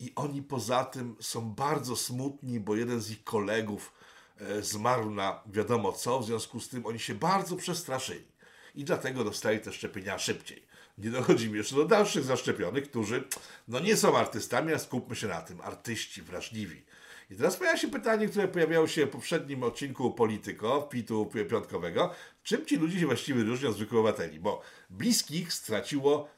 I 0.00 0.12
oni 0.16 0.42
poza 0.42 0.84
tym 0.84 1.16
są 1.20 1.50
bardzo 1.50 1.96
smutni, 1.96 2.60
bo 2.60 2.76
jeden 2.76 3.00
z 3.00 3.10
ich 3.10 3.24
kolegów 3.24 3.92
e, 4.40 4.62
zmarł 4.62 5.10
na 5.10 5.42
wiadomo 5.46 5.92
co, 5.92 6.20
w 6.20 6.24
związku 6.24 6.60
z 6.60 6.68
tym 6.68 6.86
oni 6.86 6.98
się 6.98 7.14
bardzo 7.14 7.56
przestraszyli. 7.56 8.33
I 8.74 8.84
dlatego 8.84 9.24
dostali 9.24 9.60
te 9.60 9.72
szczepienia 9.72 10.18
szybciej. 10.18 10.62
Nie 10.98 11.10
dochodzimy 11.10 11.56
jeszcze 11.56 11.76
do 11.76 11.84
dalszych 11.84 12.24
zaszczepionych, 12.24 12.90
którzy 12.90 13.24
no 13.68 13.80
nie 13.80 13.96
są 13.96 14.16
artystami, 14.16 14.72
a 14.72 14.78
skupmy 14.78 15.16
się 15.16 15.28
na 15.28 15.42
tym. 15.42 15.60
Artyści 15.60 16.22
wrażliwi. 16.22 16.82
I 17.30 17.36
teraz 17.36 17.56
pojawia 17.56 17.78
się 17.78 17.88
pytanie, 17.88 18.28
które 18.28 18.48
pojawiało 18.48 18.86
się 18.86 19.06
w 19.06 19.10
poprzednim 19.10 19.62
odcinku 19.62 20.10
Polityko, 20.10 20.82
Pitu 20.82 21.30
Piątkowego. 21.50 22.14
Czym 22.42 22.66
ci 22.66 22.76
ludzie 22.76 23.00
się 23.00 23.06
właściwie 23.06 23.44
różnią 23.44 23.68
od 23.68 23.76
zwykłych 23.76 24.00
obywateli? 24.00 24.40
Bo 24.40 24.62
bliskich 24.90 25.52
straciło 25.52 26.28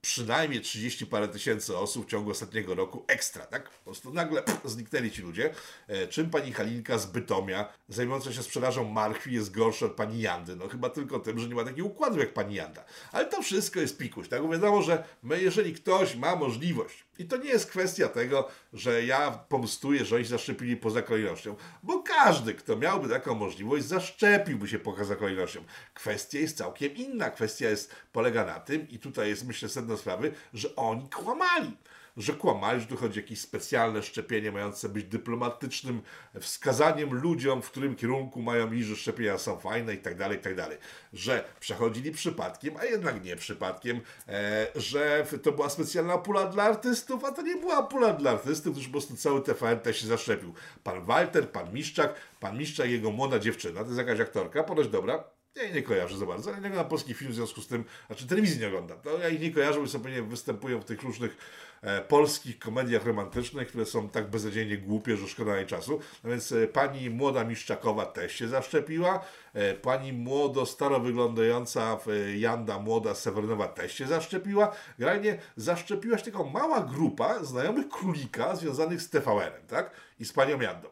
przynajmniej 0.00 0.60
30 0.60 1.06
parę 1.06 1.28
tysięcy 1.28 1.76
osób 1.76 2.06
w 2.06 2.10
ciągu 2.10 2.30
ostatniego 2.30 2.74
roku 2.74 3.04
ekstra, 3.06 3.46
tak? 3.46 3.70
Po 3.70 3.84
prostu 3.84 4.12
nagle 4.12 4.42
zniknęli 4.64 5.10
ci 5.10 5.22
ludzie. 5.22 5.54
E, 5.88 6.06
czym 6.06 6.30
pani 6.30 6.52
Halinka 6.52 6.98
z 6.98 7.06
Bytomia, 7.06 7.72
zajmująca 7.88 8.32
się 8.32 8.42
sprzedażą 8.42 8.84
marchwi, 8.84 9.34
jest 9.34 9.50
gorsza 9.50 9.86
od 9.86 9.92
pani 9.92 10.20
Jandy? 10.20 10.56
No 10.56 10.68
chyba 10.68 10.90
tylko 10.90 11.18
tym, 11.18 11.38
że 11.38 11.48
nie 11.48 11.54
ma 11.54 11.64
takiego 11.64 11.88
układu 11.88 12.18
jak 12.18 12.34
pani 12.34 12.54
Janda. 12.54 12.84
Ale 13.12 13.26
to 13.26 13.42
wszystko 13.42 13.80
jest 13.80 13.98
pikuś, 13.98 14.28
tak? 14.28 14.42
Bo 14.42 14.48
wiadomo, 14.48 14.82
że 14.82 15.04
my, 15.22 15.42
jeżeli 15.42 15.74
ktoś 15.74 16.16
ma 16.16 16.36
możliwość, 16.36 17.07
i 17.18 17.26
to 17.26 17.36
nie 17.36 17.50
jest 17.50 17.70
kwestia 17.70 18.08
tego, 18.08 18.48
że 18.72 19.04
ja 19.04 19.30
pomstuję, 19.48 20.04
że 20.04 20.16
oni 20.16 20.24
się 20.24 20.30
zaszczepili 20.30 20.76
poza 20.76 21.02
kolejnością, 21.02 21.56
bo 21.82 22.02
każdy, 22.02 22.54
kto 22.54 22.76
miałby 22.76 23.08
taką 23.08 23.34
możliwość, 23.34 23.84
zaszczepiłby 23.84 24.68
się 24.68 24.78
poza 24.78 25.16
kolejnością. 25.16 25.64
Kwestia 25.94 26.38
jest 26.38 26.56
całkiem 26.56 26.94
inna. 26.96 27.30
Kwestia 27.30 27.68
jest, 27.68 27.94
polega 28.12 28.44
na 28.44 28.60
tym, 28.60 28.88
i 28.88 28.98
tutaj 28.98 29.28
jest 29.28 29.46
myślę 29.46 29.68
sedno 29.68 29.96
sprawy, 29.96 30.32
że 30.54 30.76
oni 30.76 31.08
kłamali 31.10 31.76
że 32.18 32.32
kłamali, 32.32 32.80
że 32.80 32.86
tu 32.86 32.96
chodzi 32.96 33.20
o 33.20 33.22
jakieś 33.22 33.40
specjalne 33.40 34.02
szczepienie 34.02 34.52
mające 34.52 34.88
być 34.88 35.04
dyplomatycznym 35.04 36.02
wskazaniem 36.40 37.14
ludziom, 37.14 37.62
w 37.62 37.70
którym 37.70 37.96
kierunku 37.96 38.42
mają 38.42 38.72
iść, 38.72 38.88
że 38.88 38.96
szczepienia 38.96 39.38
są 39.38 39.58
fajne 39.58 39.94
i 39.94 39.98
tak 39.98 40.16
dalej, 40.16 40.38
i 40.38 40.40
tak 40.40 40.54
dalej. 40.54 40.78
Że 41.12 41.44
przechodzili 41.60 42.12
przypadkiem, 42.12 42.76
a 42.76 42.84
jednak 42.84 43.24
nie 43.24 43.36
przypadkiem, 43.36 44.00
e, 44.28 44.66
że 44.76 45.26
to 45.42 45.52
była 45.52 45.70
specjalna 45.70 46.18
pula 46.18 46.46
dla 46.46 46.62
artystów, 46.62 47.24
a 47.24 47.32
to 47.32 47.42
nie 47.42 47.56
była 47.56 47.82
pula 47.82 48.12
dla 48.12 48.30
artystów, 48.30 48.74
gdyż 48.74 48.86
po 48.86 48.92
prostu 48.92 49.16
cały 49.16 49.42
TVN 49.42 49.80
też 49.80 50.00
się 50.00 50.06
zaszczepił. 50.06 50.54
Pan 50.84 51.04
Walter, 51.04 51.50
pan 51.50 51.72
Miszczak, 51.72 52.14
pan 52.40 52.58
Miszczak 52.58 52.90
jego 52.90 53.10
młoda 53.10 53.38
dziewczyna, 53.38 53.80
to 53.80 53.86
jest 53.86 53.98
jakaś 53.98 54.20
aktorka, 54.20 54.64
ponoć 54.64 54.88
dobra, 54.88 55.37
ja 55.62 55.70
nie 55.74 55.82
kojarzę 55.82 56.18
za 56.18 56.26
bardzo, 56.26 56.50
ale 56.50 56.60
nie 56.60 56.66
oglądam 56.66 56.88
polski 56.88 57.14
film 57.14 57.32
w 57.32 57.34
związku 57.34 57.60
z 57.60 57.66
tym, 57.66 57.84
znaczy 58.06 58.26
telewizji 58.26 58.60
nie 58.60 58.68
oglądam. 58.68 59.00
To 59.00 59.18
ja 59.18 59.28
ich 59.28 59.40
nie 59.40 59.50
kojarzę, 59.50 59.80
bo 59.80 59.86
sobie 59.86 60.22
występują 60.22 60.80
w 60.80 60.84
tych 60.84 61.02
różnych 61.02 61.36
e, 61.82 62.00
polskich 62.02 62.58
komediach 62.58 63.06
romantycznych, 63.06 63.68
które 63.68 63.86
są 63.86 64.08
tak 64.08 64.30
beznadziejnie 64.30 64.78
głupie, 64.78 65.16
że 65.16 65.28
szkoda 65.28 65.56
jej 65.56 65.66
czasu. 65.66 66.00
No 66.24 66.30
więc 66.30 66.52
e, 66.52 66.66
pani 66.66 67.10
młoda 67.10 67.44
Miszczakowa 67.44 68.06
też 68.06 68.34
się 68.34 68.48
zaszczepiła, 68.48 69.24
e, 69.54 69.74
pani 69.74 70.12
młodo, 70.12 70.66
staro 70.66 71.00
wyglądająca 71.00 71.98
e, 72.06 72.38
Janda 72.38 72.78
młoda 72.78 73.14
Sewerynowa 73.14 73.68
też 73.68 73.94
się 73.94 74.06
zaszczepiła. 74.06 74.76
Generalnie 74.98 75.38
zaszczepiła 75.56 76.18
się 76.18 76.24
tylko 76.24 76.44
mała 76.44 76.80
grupa 76.80 77.44
znajomych 77.44 77.88
królika 77.88 78.56
związanych 78.56 79.02
z 79.02 79.10
TVN-em, 79.10 79.66
tak? 79.68 79.90
I 80.20 80.24
z 80.24 80.32
panią 80.32 80.60
Jandą. 80.60 80.88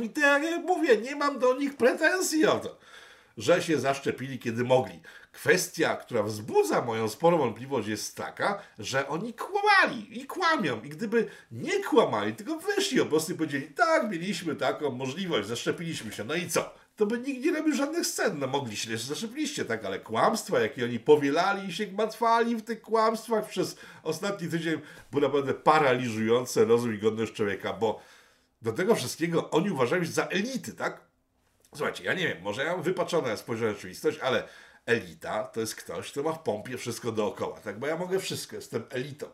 I 0.00 0.10
tak 0.10 0.42
jak 0.42 0.62
mówię, 0.62 0.96
nie 0.96 1.16
mam 1.16 1.38
do 1.38 1.56
nich 1.56 1.76
pretensji 1.76 2.46
o 2.46 2.58
to 2.58 2.78
że 3.36 3.62
się 3.62 3.80
zaszczepili, 3.80 4.38
kiedy 4.38 4.64
mogli. 4.64 5.00
Kwestia, 5.32 5.96
która 5.96 6.22
wzbudza 6.22 6.82
moją 6.82 7.08
sporą 7.08 7.38
wątpliwość, 7.38 7.88
jest 7.88 8.16
taka, 8.16 8.62
że 8.78 9.08
oni 9.08 9.34
kłamali 9.34 10.20
i 10.20 10.26
kłamią. 10.26 10.82
I 10.82 10.88
gdyby 10.88 11.28
nie 11.50 11.84
kłamali, 11.84 12.34
tylko 12.34 12.58
wyszli 12.58 12.98
po 12.98 13.06
prostu 13.06 13.32
i 13.32 13.34
powiedzieli, 13.34 13.66
tak, 13.66 14.10
mieliśmy 14.10 14.56
taką 14.56 14.90
możliwość, 14.90 15.48
zaszczepiliśmy 15.48 16.12
się, 16.12 16.24
no 16.24 16.34
i 16.34 16.48
co? 16.48 16.74
To 16.96 17.06
by 17.06 17.18
nikt 17.18 17.44
nie 17.44 17.52
robił 17.52 17.74
żadnych 17.74 18.06
scen. 18.06 18.38
No 18.38 18.46
mogliście, 18.46 18.98
że 18.98 19.06
zaszczepiliście, 19.06 19.64
tak, 19.64 19.84
ale 19.84 20.00
kłamstwa, 20.00 20.60
jakie 20.60 20.84
oni 20.84 21.00
powielali 21.00 21.68
i 21.68 21.72
się 21.72 21.86
gmatwali 21.86 22.56
w 22.56 22.62
tych 22.62 22.82
kłamstwach 22.82 23.48
przez 23.48 23.76
ostatni 24.02 24.48
tydzień, 24.48 24.80
było 25.10 25.22
naprawdę 25.22 25.54
paraliżujące 25.54 26.64
rozum 26.64 26.94
i 26.94 26.98
godność 26.98 27.32
człowieka, 27.32 27.72
bo 27.72 28.00
do 28.62 28.72
tego 28.72 28.94
wszystkiego 28.94 29.50
oni 29.50 29.70
uważają 29.70 30.04
się 30.04 30.12
za 30.12 30.24
elity, 30.26 30.72
tak? 30.72 31.05
Słuchajcie, 31.76 32.04
ja 32.04 32.14
nie 32.14 32.28
wiem, 32.28 32.42
może 32.42 32.64
ja 32.64 32.72
mam 32.72 32.82
wypaczone 32.82 33.36
spojrzenie 33.36 33.70
na 33.70 33.74
rzeczywistość, 33.74 34.18
ale 34.18 34.48
elita 34.86 35.44
to 35.44 35.60
jest 35.60 35.74
ktoś, 35.74 36.12
kto 36.12 36.22
ma 36.22 36.32
w 36.32 36.42
pompie 36.42 36.78
wszystko 36.78 37.12
dookoła, 37.12 37.60
tak? 37.60 37.78
Bo 37.78 37.86
ja 37.86 37.96
mogę 37.96 38.18
wszystko, 38.18 38.56
jestem 38.56 38.84
elitą. 38.90 39.26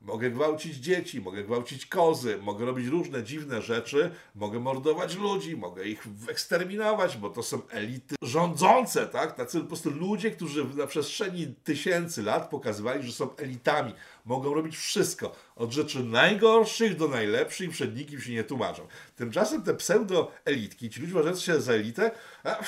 Mogę 0.00 0.30
gwałcić 0.30 0.76
dzieci, 0.76 1.20
mogę 1.20 1.44
gwałcić 1.44 1.86
kozy, 1.86 2.38
mogę 2.42 2.64
robić 2.64 2.86
różne 2.86 3.24
dziwne 3.24 3.62
rzeczy, 3.62 4.10
mogę 4.34 4.60
mordować 4.60 5.16
ludzi, 5.16 5.56
mogę 5.56 5.84
ich 5.84 6.06
eksterminować, 6.28 7.16
bo 7.16 7.30
to 7.30 7.42
są 7.42 7.68
elity 7.68 8.16
rządzące, 8.22 9.06
tak? 9.06 9.36
Tacy 9.36 9.60
po 9.60 9.66
prostu 9.66 9.90
ludzie, 9.90 10.30
którzy 10.30 10.64
na 10.64 10.86
przestrzeni 10.86 11.54
tysięcy 11.64 12.22
lat 12.22 12.50
pokazywali, 12.50 13.06
że 13.06 13.12
są 13.12 13.36
elitami. 13.36 13.94
Mogą 14.24 14.54
robić 14.54 14.76
wszystko, 14.76 15.36
od 15.56 15.72
rzeczy 15.72 16.04
najgorszych 16.04 16.96
do 16.96 17.08
najlepszych 17.08 17.70
przed 17.70 17.96
nikim 17.96 18.20
się 18.20 18.32
nie 18.32 18.44
tłumaczą. 18.44 18.86
Tymczasem 19.16 19.62
te 19.62 19.74
pseudo-elitki, 19.74 20.90
ci 20.90 21.00
ludzie 21.00 21.12
uważający 21.12 21.42
się 21.42 21.60
za 21.60 21.72
elitę, 21.72 22.10
a, 22.44 22.58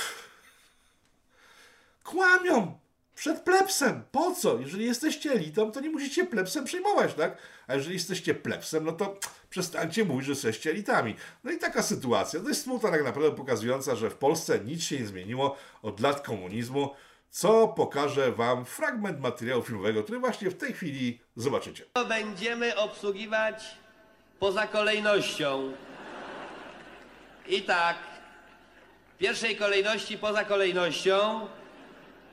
kłamią 2.04 2.79
przed 3.20 3.40
plebsem. 3.40 4.02
Po 4.12 4.34
co? 4.34 4.58
Jeżeli 4.58 4.84
jesteście 4.84 5.32
elitą, 5.32 5.72
to 5.72 5.80
nie 5.80 5.90
musicie 5.90 6.24
plebsem 6.24 6.64
przejmować, 6.64 7.14
tak? 7.14 7.38
A 7.66 7.74
jeżeli 7.74 7.94
jesteście 7.94 8.34
plebsem, 8.34 8.84
no 8.84 8.92
to 8.92 9.18
przestańcie 9.50 10.04
mówić, 10.04 10.26
że 10.26 10.32
jesteście 10.32 10.70
elitami. 10.70 11.14
No 11.44 11.50
i 11.50 11.58
taka 11.58 11.82
sytuacja, 11.82 12.40
dość 12.40 12.60
smutna 12.60 12.90
tak 12.90 13.04
naprawdę, 13.04 13.36
pokazująca, 13.36 13.96
że 13.96 14.10
w 14.10 14.14
Polsce 14.14 14.60
nic 14.60 14.82
się 14.82 14.98
nie 14.98 15.06
zmieniło 15.06 15.56
od 15.82 16.00
lat 16.00 16.20
komunizmu, 16.20 16.94
co 17.30 17.68
pokaże 17.68 18.32
Wam 18.32 18.64
fragment 18.64 19.20
materiału 19.20 19.62
filmowego, 19.62 20.02
który 20.02 20.18
właśnie 20.18 20.50
w 20.50 20.56
tej 20.56 20.72
chwili 20.72 21.20
zobaczycie. 21.36 21.84
Będziemy 22.08 22.76
obsługiwać 22.76 23.64
poza 24.38 24.66
kolejnością. 24.66 25.72
I 27.48 27.62
tak, 27.62 27.96
w 29.14 29.18
pierwszej 29.18 29.56
kolejności 29.56 30.18
poza 30.18 30.44
kolejnością. 30.44 31.48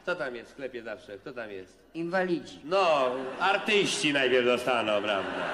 Kto 0.08 0.16
tam 0.16 0.36
jest 0.36 0.50
w 0.50 0.54
sklepie 0.54 0.84
zawsze? 0.84 1.18
Kto 1.18 1.34
tam 1.34 1.52
jest? 1.52 1.80
Inwalidzi. 1.94 2.62
No, 2.64 3.12
artyści 3.40 4.14
najpierw 4.14 4.46
dostaną, 4.46 5.02
prawda? 5.02 5.54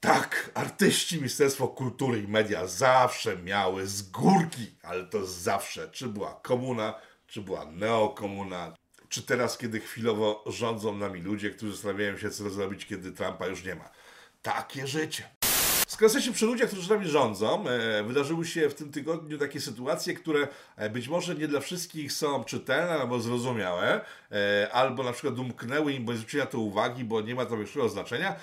Tak, 0.00 0.50
artyści 0.54 1.16
Ministerstwo 1.16 1.68
Kultury 1.68 2.18
i 2.18 2.28
Media 2.28 2.66
zawsze 2.66 3.36
miały 3.36 3.86
z 3.86 4.02
górki, 4.02 4.76
ale 4.82 5.04
to 5.04 5.26
zawsze, 5.26 5.88
czy 5.88 6.08
była 6.08 6.40
komuna, 6.42 6.94
czy 7.26 7.40
była 7.40 7.64
neokomuna, 7.64 8.74
czy 9.08 9.22
teraz, 9.22 9.58
kiedy 9.58 9.80
chwilowo 9.80 10.44
rządzą 10.46 10.96
nami 10.96 11.20
ludzie, 11.20 11.50
którzy 11.50 11.72
zastanawiają 11.72 12.18
się, 12.18 12.30
co 12.30 12.50
zrobić, 12.50 12.86
kiedy 12.86 13.12
Trumpa 13.12 13.46
już 13.46 13.64
nie 13.64 13.74
ma. 13.74 13.90
Takie 14.42 14.86
życie. 14.86 15.24
Skoro 15.86 16.20
się 16.20 16.32
przy 16.32 16.46
ludziach, 16.46 16.68
którzy 16.68 16.90
nami 16.90 17.08
rządzą, 17.08 17.68
e, 17.68 18.02
wydarzyły 18.02 18.46
się 18.46 18.68
w 18.68 18.74
tym 18.74 18.92
tygodniu 18.92 19.38
takie 19.38 19.60
sytuacje, 19.60 20.14
które 20.14 20.48
e, 20.76 20.90
być 20.90 21.08
może 21.08 21.34
nie 21.34 21.48
dla 21.48 21.60
wszystkich 21.60 22.12
są 22.12 22.44
czytelne 22.44 22.92
albo 22.92 23.20
zrozumiałe, 23.20 24.00
e, 24.32 24.68
albo 24.72 25.02
na 25.02 25.12
przykład 25.12 25.38
umknęły 25.38 25.92
im, 25.92 26.16
zwrócili 26.16 26.40
na 26.40 26.46
to 26.46 26.58
uwagi, 26.58 27.04
bo 27.04 27.20
nie 27.20 27.34
ma 27.34 27.46
to 27.46 27.56
większego 27.56 27.88
znaczenia. 27.88 28.36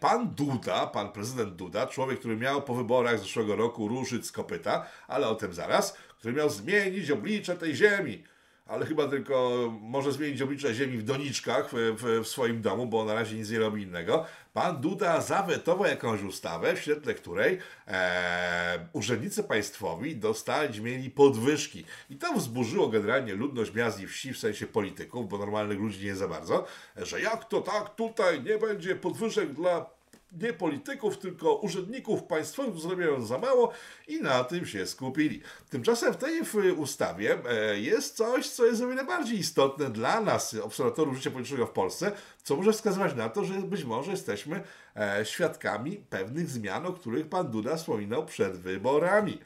Pan 0.00 0.34
Duda, 0.34 0.86
pan 0.86 1.12
prezydent 1.12 1.54
Duda, 1.54 1.86
człowiek, 1.86 2.18
który 2.18 2.36
miał 2.36 2.62
po 2.62 2.74
wyborach 2.74 3.18
zeszłego 3.18 3.56
roku 3.56 3.88
ruszyć 3.88 4.26
z 4.26 4.32
kopyta, 4.32 4.86
ale 5.08 5.28
o 5.28 5.34
tym 5.34 5.54
zaraz, 5.54 5.96
który 6.18 6.34
miał 6.34 6.50
zmienić 6.50 7.10
oblicze 7.10 7.56
tej 7.56 7.74
ziemi 7.74 8.22
ale 8.70 8.86
chyba 8.86 9.08
tylko 9.08 9.52
może 9.80 10.12
zmienić 10.12 10.42
oblicze 10.42 10.74
ziemi 10.74 10.98
w 10.98 11.02
doniczkach 11.02 11.70
w, 11.72 11.74
w, 11.74 12.24
w, 12.24 12.28
swoim 12.28 12.62
domu, 12.62 12.86
bo 12.86 13.04
na 13.04 13.14
razie 13.14 13.36
nic 13.36 13.50
nie 13.50 13.58
robi 13.58 13.82
innego. 13.82 14.24
Pan 14.52 14.80
Duda 14.80 15.20
zawetował 15.20 15.86
jakąś 15.86 16.22
ustawę, 16.22 16.76
w 16.76 16.80
świetle 16.80 17.14
której 17.14 17.58
e, 17.86 18.88
urzędnicy 18.92 19.44
państwowi 19.44 20.16
dostać 20.16 20.80
mieli 20.80 21.10
podwyżki. 21.10 21.84
I 22.10 22.16
to 22.16 22.32
wzburzyło 22.32 22.88
generalnie 22.88 23.34
ludność 23.34 23.74
miast 23.74 24.00
i 24.00 24.06
wsi, 24.06 24.32
w 24.32 24.38
sensie 24.38 24.66
polityków, 24.66 25.28
bo 25.28 25.38
normalnych 25.38 25.78
ludzi 25.78 26.06
nie 26.06 26.16
za 26.16 26.28
bardzo, 26.28 26.66
że 26.96 27.20
jak 27.20 27.44
to 27.44 27.60
tak, 27.60 27.94
tutaj 27.94 28.42
nie 28.42 28.58
będzie 28.58 28.96
podwyżek 28.96 29.52
dla 29.52 29.99
nie 30.32 30.52
polityków, 30.52 31.18
tylko 31.18 31.54
urzędników 31.54 32.22
państwowych 32.22 32.78
zrobią 32.78 33.22
za 33.22 33.38
mało 33.38 33.72
i 34.08 34.20
na 34.22 34.44
tym 34.44 34.66
się 34.66 34.86
skupili. 34.86 35.40
Tymczasem 35.70 36.14
w 36.14 36.16
tej 36.16 36.42
ustawie 36.76 37.38
e, 37.50 37.80
jest 37.80 38.16
coś, 38.16 38.48
co 38.48 38.66
jest 38.66 38.82
o 38.82 38.88
wiele 38.88 39.04
bardziej 39.04 39.38
istotne 39.38 39.90
dla 39.90 40.20
nas, 40.20 40.54
obserwatorów 40.54 41.16
życia 41.16 41.30
politycznego 41.30 41.66
w 41.66 41.70
Polsce, 41.70 42.12
co 42.42 42.56
może 42.56 42.72
wskazywać 42.72 43.14
na 43.14 43.28
to, 43.28 43.44
że 43.44 43.54
być 43.54 43.84
może 43.84 44.10
jesteśmy 44.10 44.62
e, 44.96 45.24
świadkami 45.24 45.96
pewnych 46.10 46.48
zmian, 46.48 46.86
o 46.86 46.92
których 46.92 47.28
pan 47.28 47.50
Duda 47.50 47.76
wspominał 47.76 48.26
przed 48.26 48.56
wyborami. 48.56 49.38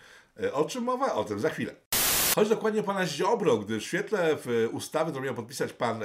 E, 0.42 0.52
o 0.52 0.64
czym 0.64 0.84
mowa? 0.84 1.14
O 1.14 1.24
tym 1.24 1.40
za 1.40 1.50
chwilę. 1.50 1.74
Chodzi 2.34 2.50
dokładnie 2.50 2.80
o 2.80 2.84
pana 2.84 3.06
Ziobro, 3.06 3.58
gdy 3.58 3.80
w 3.80 3.82
świetle 3.82 4.36
ustawy, 4.72 5.10
którą 5.10 5.24
miał 5.24 5.34
podpisać 5.34 5.72
pan 5.72 6.00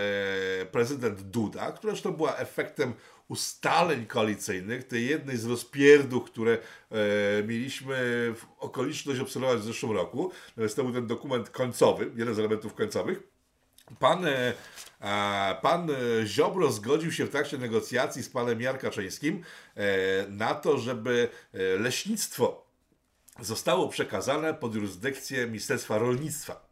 prezydent 0.71 1.21
Duda, 1.21 1.71
która 1.71 1.93
zresztą 1.93 2.11
była 2.11 2.35
efektem 2.35 2.93
ustaleń 3.29 4.05
koalicyjnych, 4.05 4.83
tej 4.83 5.07
jednej 5.07 5.37
z 5.37 5.45
rozpierdów, 5.45 6.23
które 6.23 6.57
e, 6.91 7.43
mieliśmy 7.43 7.95
w 8.35 8.45
okoliczność 8.59 9.19
obserwować 9.19 9.59
w 9.59 9.63
zeszłym 9.63 9.91
roku. 9.91 10.31
Natomiast 10.49 10.75
to 10.75 10.83
był 10.83 10.93
ten 10.93 11.07
dokument 11.07 11.49
końcowy, 11.49 12.11
jeden 12.15 12.35
z 12.35 12.39
elementów 12.39 12.73
końcowych. 12.73 13.23
Pan, 13.99 14.25
e, 14.25 15.55
pan 15.61 15.89
Ziobro 16.25 16.71
zgodził 16.71 17.11
się 17.11 17.25
w 17.25 17.29
trakcie 17.29 17.57
negocjacji 17.57 18.23
z 18.23 18.29
panem 18.29 18.61
Jarkaczyńskim 18.61 19.43
e, 19.75 20.27
na 20.27 20.55
to, 20.55 20.77
żeby 20.77 21.29
e, 21.53 21.57
leśnictwo 21.79 22.65
zostało 23.41 23.89
przekazane 23.89 24.53
pod 24.53 24.75
jurysdykcję 24.75 25.47
Ministerstwa 25.47 25.97
Rolnictwa. 25.97 26.69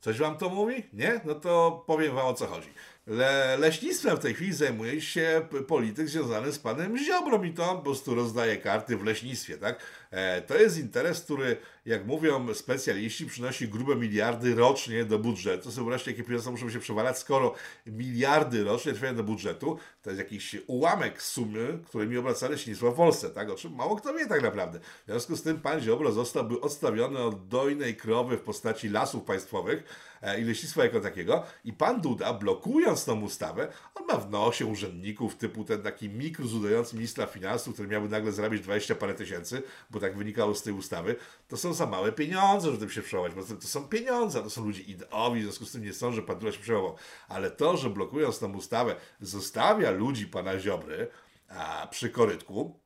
Coś 0.00 0.18
wam 0.18 0.38
to 0.38 0.48
mówi? 0.48 0.82
Nie? 0.92 1.20
No 1.24 1.34
to 1.34 1.84
powiem 1.86 2.14
wam 2.14 2.26
o 2.26 2.34
co 2.34 2.46
chodzi. 2.46 2.68
Le, 3.10 3.56
leśnictwem 3.56 4.16
w 4.16 4.20
tej 4.20 4.34
chwili 4.34 4.52
zajmuje 4.52 5.00
się 5.00 5.46
polityk 5.66 6.08
związany 6.08 6.52
z 6.52 6.58
panem 6.58 6.98
Ziobrą 6.98 7.42
i 7.42 7.52
to 7.52 7.70
on 7.70 7.76
po 7.76 7.82
prostu 7.82 8.14
rozdaje 8.14 8.56
karty 8.56 8.96
w 8.96 9.04
leśnictwie, 9.04 9.56
tak? 9.56 9.80
E, 10.10 10.42
to 10.42 10.56
jest 10.56 10.78
interes, 10.78 11.20
który, 11.20 11.56
jak 11.86 12.06
mówią 12.06 12.54
specjaliści, 12.54 13.26
przynosi 13.26 13.68
grube 13.68 13.96
miliardy 13.96 14.54
rocznie 14.54 15.04
do 15.04 15.18
budżetu. 15.18 15.64
To 15.64 15.72
są 15.72 15.84
wreszcie 15.84 16.10
jakie 16.10 16.24
pieniądze 16.24 16.50
muszą 16.50 16.70
się 16.70 16.78
przewalać, 16.78 17.18
skoro 17.18 17.54
miliardy 17.86 18.64
rocznie 18.64 18.92
trafiają 18.92 19.16
do 19.16 19.24
budżetu, 19.24 19.78
to 20.02 20.10
jest 20.10 20.18
jakiś 20.18 20.56
ułamek 20.66 21.22
sumy, 21.22 21.78
którymi 21.86 22.16
obraca 22.16 22.48
leśnictwo 22.48 22.92
w 22.92 22.96
Polsce, 22.96 23.30
tak? 23.30 23.50
O 23.50 23.54
czym 23.54 23.74
mało 23.74 23.96
kto 23.96 24.14
wie 24.14 24.26
tak 24.26 24.42
naprawdę. 24.42 24.80
W 24.80 25.06
związku 25.06 25.36
z 25.36 25.42
tym 25.42 25.60
pan 25.60 25.80
Ziobro 25.80 26.12
zostałby 26.12 26.60
odstawiony 26.60 27.18
od 27.18 27.48
dojnej 27.48 27.96
krowy 27.96 28.36
w 28.36 28.40
postaci 28.40 28.88
lasów 28.88 29.24
państwowych 29.24 30.09
i 30.40 30.44
leśnictwa 30.44 30.84
jako 30.84 31.00
takiego 31.00 31.44
i 31.64 31.72
pan 31.72 32.00
Duda, 32.00 32.32
blokując 32.32 33.04
tą 33.04 33.20
ustawę, 33.20 33.68
on 33.94 34.06
ma 34.06 34.16
w 34.16 34.30
nosie 34.30 34.66
urzędników 34.66 35.36
typu 35.36 35.64
ten 35.64 35.82
taki 35.82 36.08
mikrus 36.08 36.52
udający 36.52 36.96
ministra 36.96 37.26
finansów, 37.26 37.74
który 37.74 37.88
miałby 37.88 38.08
nagle 38.08 38.32
zarabiać 38.32 38.60
20 38.60 38.94
parę 38.94 39.14
tysięcy, 39.14 39.62
bo 39.90 40.00
tak 40.00 40.16
wynikało 40.16 40.54
z 40.54 40.62
tej 40.62 40.72
ustawy, 40.72 41.16
to 41.48 41.56
są 41.56 41.72
za 41.72 41.86
małe 41.86 42.12
pieniądze, 42.12 42.70
żeby 42.70 42.90
się 42.90 43.02
przełamać, 43.02 43.34
bo 43.34 43.42
to 43.44 43.68
są 43.68 43.88
pieniądze, 43.88 44.42
to 44.42 44.50
są 44.50 44.64
ludzie 44.64 44.82
ideowi, 44.82 45.40
w 45.40 45.42
związku 45.42 45.64
z 45.64 45.72
tym 45.72 45.82
nie 45.82 45.92
są, 45.92 46.12
że 46.12 46.22
pan 46.22 46.38
Duda 46.38 46.52
się 46.52 46.60
przełamał. 46.60 46.96
Ale 47.28 47.50
to, 47.50 47.76
że 47.76 47.90
blokując 47.90 48.38
tą 48.38 48.56
ustawę, 48.56 48.96
zostawia 49.20 49.90
ludzi 49.90 50.26
pana 50.26 50.58
Ziobry 50.58 51.08
a, 51.48 51.88
przy 51.90 52.10
korytku, 52.10 52.80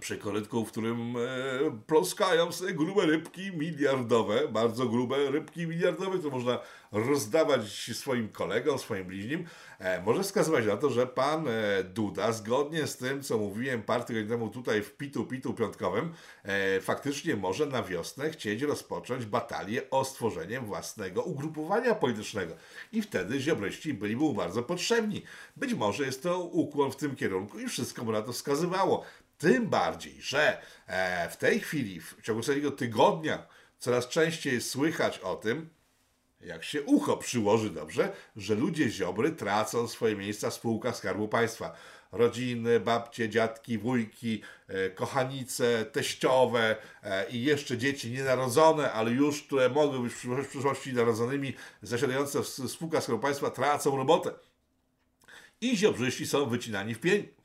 przy 0.00 0.18
korytku, 0.18 0.64
w 0.64 0.70
którym 0.70 1.16
e, 1.16 1.20
ploskają 1.86 2.52
sobie 2.52 2.72
grube 2.72 3.06
rybki 3.06 3.52
miliardowe, 3.56 4.48
bardzo 4.48 4.86
grube 4.86 5.30
rybki 5.30 5.66
miliardowe, 5.66 6.18
które 6.18 6.34
można 6.34 6.58
rozdawać 6.92 7.90
swoim 7.92 8.28
kolegom, 8.28 8.78
swoim 8.78 9.04
bliźnim, 9.04 9.44
e, 9.78 10.02
może 10.02 10.22
wskazywać 10.22 10.66
na 10.66 10.76
to, 10.76 10.90
że 10.90 11.06
pan 11.06 11.48
e, 11.48 11.84
Duda, 11.84 12.32
zgodnie 12.32 12.86
z 12.86 12.96
tym, 12.96 13.22
co 13.22 13.38
mówiłem 13.38 13.82
parę 13.82 14.04
tygodni 14.04 14.28
temu 14.28 14.50
tutaj 14.50 14.82
w 14.82 14.96
Pitu 14.96 15.26
Pitu 15.26 15.54
piątkowym, 15.54 16.12
e, 16.44 16.80
faktycznie 16.80 17.36
może 17.36 17.66
na 17.66 17.82
wiosnę 17.82 18.30
chcieć 18.30 18.62
rozpocząć 18.62 19.26
batalię 19.26 19.90
o 19.90 20.04
stworzenie 20.04 20.60
własnego 20.60 21.22
ugrupowania 21.22 21.94
politycznego. 21.94 22.54
I 22.92 23.02
wtedy 23.02 23.40
ziobryści 23.40 23.94
byli 23.94 24.16
mu 24.16 24.32
bardzo 24.32 24.62
potrzebni. 24.62 25.22
Być 25.56 25.74
może 25.74 26.04
jest 26.04 26.22
to 26.22 26.40
ukłon 26.40 26.92
w 26.92 26.96
tym 26.96 27.16
kierunku 27.16 27.58
i 27.58 27.68
wszystko 27.68 28.04
mu 28.04 28.12
na 28.12 28.22
to 28.22 28.32
wskazywało. 28.32 29.04
Tym 29.38 29.68
bardziej, 29.68 30.22
że 30.22 30.62
e, 30.86 31.28
w 31.30 31.36
tej 31.36 31.60
chwili, 31.60 32.00
w 32.00 32.22
ciągu 32.22 32.42
całego 32.42 32.70
tygodnia, 32.70 33.46
coraz 33.78 34.08
częściej 34.08 34.60
słychać 34.60 35.18
o 35.18 35.36
tym, 35.36 35.70
jak 36.40 36.64
się 36.64 36.82
ucho 36.82 37.16
przyłoży 37.16 37.70
dobrze, 37.70 38.12
że 38.36 38.54
ludzie 38.54 38.90
ziobry 38.90 39.30
tracą 39.32 39.88
swoje 39.88 40.16
miejsca 40.16 40.50
w 40.50 40.54
spółkach 40.54 40.96
Skarbu 40.96 41.28
Państwa. 41.28 41.76
Rodziny, 42.12 42.80
babcie, 42.80 43.28
dziadki, 43.28 43.78
wujki, 43.78 44.42
e, 44.68 44.90
kochanice, 44.90 45.84
teściowe 45.84 46.76
e, 47.02 47.30
i 47.30 47.42
jeszcze 47.44 47.78
dzieci 47.78 48.10
nienarodzone, 48.10 48.92
ale 48.92 49.10
już, 49.10 49.42
które 49.42 49.68
mogły 49.68 49.98
być 49.98 50.12
w 50.12 50.48
przyszłości 50.48 50.92
narodzonymi, 50.92 51.54
zasiadające 51.82 52.42
w 52.42 52.48
spółkach 52.48 53.02
Skarbu 53.02 53.22
Państwa, 53.22 53.50
tracą 53.50 53.96
robotę. 53.96 54.30
I 55.60 55.76
ziobrzyści 55.76 56.26
są 56.26 56.48
wycinani 56.48 56.94
w 56.94 57.00
pień. 57.00 57.35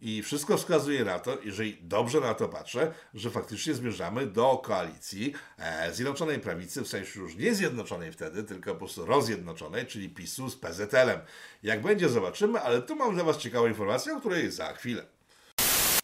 I 0.00 0.22
wszystko 0.22 0.56
wskazuje 0.56 1.04
na 1.04 1.18
to, 1.18 1.38
jeżeli 1.44 1.78
dobrze 1.82 2.20
na 2.20 2.34
to 2.34 2.48
patrzę, 2.48 2.92
że 3.14 3.30
faktycznie 3.30 3.74
zmierzamy 3.74 4.26
do 4.26 4.58
koalicji 4.64 5.32
e, 5.58 5.92
Zjednoczonej 5.92 6.38
Prawicy, 6.38 6.82
w 6.82 6.88
sensie 6.88 7.20
już 7.20 7.36
nie 7.36 7.54
zjednoczonej 7.54 8.12
wtedy, 8.12 8.44
tylko 8.44 8.72
po 8.72 8.78
prostu 8.78 9.06
rozjednoczonej, 9.06 9.86
czyli 9.86 10.08
PiSu 10.08 10.50
z 10.50 10.56
PZL-em. 10.56 11.20
Jak 11.62 11.82
będzie, 11.82 12.08
zobaczymy, 12.08 12.60
ale 12.60 12.82
tu 12.82 12.96
mam 12.96 13.14
dla 13.14 13.24
Was 13.24 13.38
ciekawą 13.38 13.66
informację, 13.66 14.14
o 14.14 14.20
której 14.20 14.50
za 14.50 14.72
chwilę. 14.72 15.06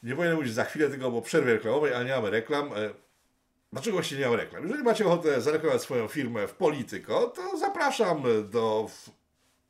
Nie 0.03 0.11
powinienem 0.11 0.37
mówić 0.37 0.53
za 0.53 0.65
chwilę, 0.65 0.89
tylko 0.89 1.11
po 1.11 1.23
przerwie 1.23 1.53
reklamowej, 1.53 1.95
ale 1.95 2.05
nie 2.05 2.17
mamy 2.17 2.31
reklam. 2.31 2.73
E, 2.73 2.91
dlaczego 3.73 3.97
właśnie 3.97 4.19
nie 4.19 4.25
mamy 4.25 4.37
reklam? 4.37 4.63
Jeżeli 4.63 4.83
macie 4.83 5.07
ochotę 5.07 5.41
zareklamować 5.41 5.83
swoją 5.83 6.09
firmę 6.09 6.49
w 6.49 6.55
Polityko, 6.55 7.27
to 7.27 7.59
zapraszam 7.59 8.23
do 8.51 8.91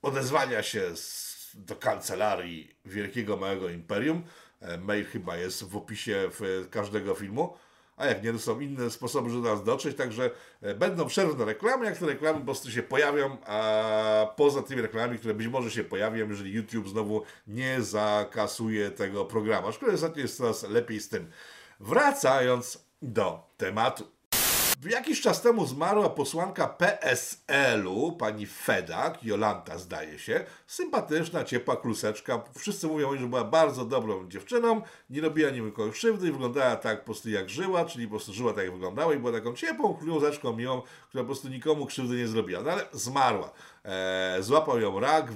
odezwania 0.02 0.62
się 0.62 0.96
z 0.96 1.31
do 1.54 1.76
kancelarii 1.76 2.76
Wielkiego 2.84 3.36
Małego 3.36 3.68
Imperium. 3.68 4.22
E, 4.60 4.78
mail 4.78 5.04
chyba 5.06 5.36
jest 5.36 5.64
w 5.64 5.76
opisie 5.76 6.28
w 6.30 6.66
każdego 6.70 7.14
filmu. 7.14 7.56
A 7.96 8.06
jak 8.06 8.22
nie, 8.22 8.32
to 8.32 8.38
są 8.38 8.60
inne 8.60 8.90
sposoby, 8.90 9.30
żeby 9.30 9.42
do 9.42 9.54
nas 9.54 9.64
dotrzeć, 9.64 9.96
także 9.96 10.30
e, 10.62 10.74
będą 10.74 11.06
przerwy 11.06 11.38
na 11.38 11.44
reklamy, 11.44 11.84
jak 11.84 11.98
te 11.98 12.06
reklamy 12.06 12.38
po 12.38 12.44
prostu 12.44 12.70
się 12.70 12.82
pojawią, 12.82 13.36
a 13.46 14.34
poza 14.36 14.62
tymi 14.62 14.82
reklamami, 14.82 15.18
które 15.18 15.34
być 15.34 15.46
może 15.46 15.70
się 15.70 15.84
pojawią, 15.84 16.28
jeżeli 16.28 16.52
YouTube 16.52 16.88
znowu 16.88 17.22
nie 17.46 17.82
zakasuje 17.82 18.90
tego 18.90 19.24
programu. 19.24 19.68
Aczkolwiek 19.68 19.94
ostatnio 19.94 20.22
jest 20.22 20.36
coraz 20.36 20.62
lepiej 20.62 21.00
z 21.00 21.08
tym. 21.08 21.30
Wracając 21.80 22.84
do 23.02 23.50
tematu. 23.56 24.11
Jakiś 24.90 25.20
czas 25.20 25.42
temu 25.42 25.66
zmarła 25.66 26.10
posłanka 26.10 26.68
PSL-u, 26.68 28.12
pani 28.12 28.46
Fedak, 28.46 29.24
Jolanta 29.24 29.78
zdaje 29.78 30.18
się. 30.18 30.44
Sympatyczna, 30.66 31.44
ciepła 31.44 31.76
kluseczka. 31.76 32.42
Wszyscy 32.58 32.86
mówią, 32.86 33.16
że 33.16 33.26
była 33.26 33.44
bardzo 33.44 33.84
dobrą 33.84 34.28
dziewczyną, 34.28 34.82
nie 35.10 35.20
robiła 35.20 35.50
nikogo 35.50 35.92
krzywdy 35.92 36.28
i 36.28 36.32
wyglądała 36.32 36.76
tak 36.76 36.98
po 36.98 37.04
prostu 37.04 37.30
jak 37.30 37.50
żyła, 37.50 37.84
czyli 37.84 38.06
po 38.06 38.10
prostu 38.10 38.32
żyła 38.32 38.52
tak 38.52 38.64
jak 38.64 38.72
wyglądała 38.72 39.14
i 39.14 39.18
była 39.18 39.32
taką 39.32 39.54
ciepłą 39.54 39.94
kluseczką 39.94 40.56
miłą, 40.56 40.82
która 41.08 41.24
po 41.24 41.26
prostu 41.26 41.48
nikomu 41.48 41.86
krzywdy 41.86 42.16
nie 42.16 42.28
zrobiła. 42.28 42.62
No 42.62 42.70
ale 42.70 42.86
zmarła. 42.92 43.52
E, 43.84 44.36
złapał 44.40 44.80
ją 44.80 45.00
rak, 45.00 45.26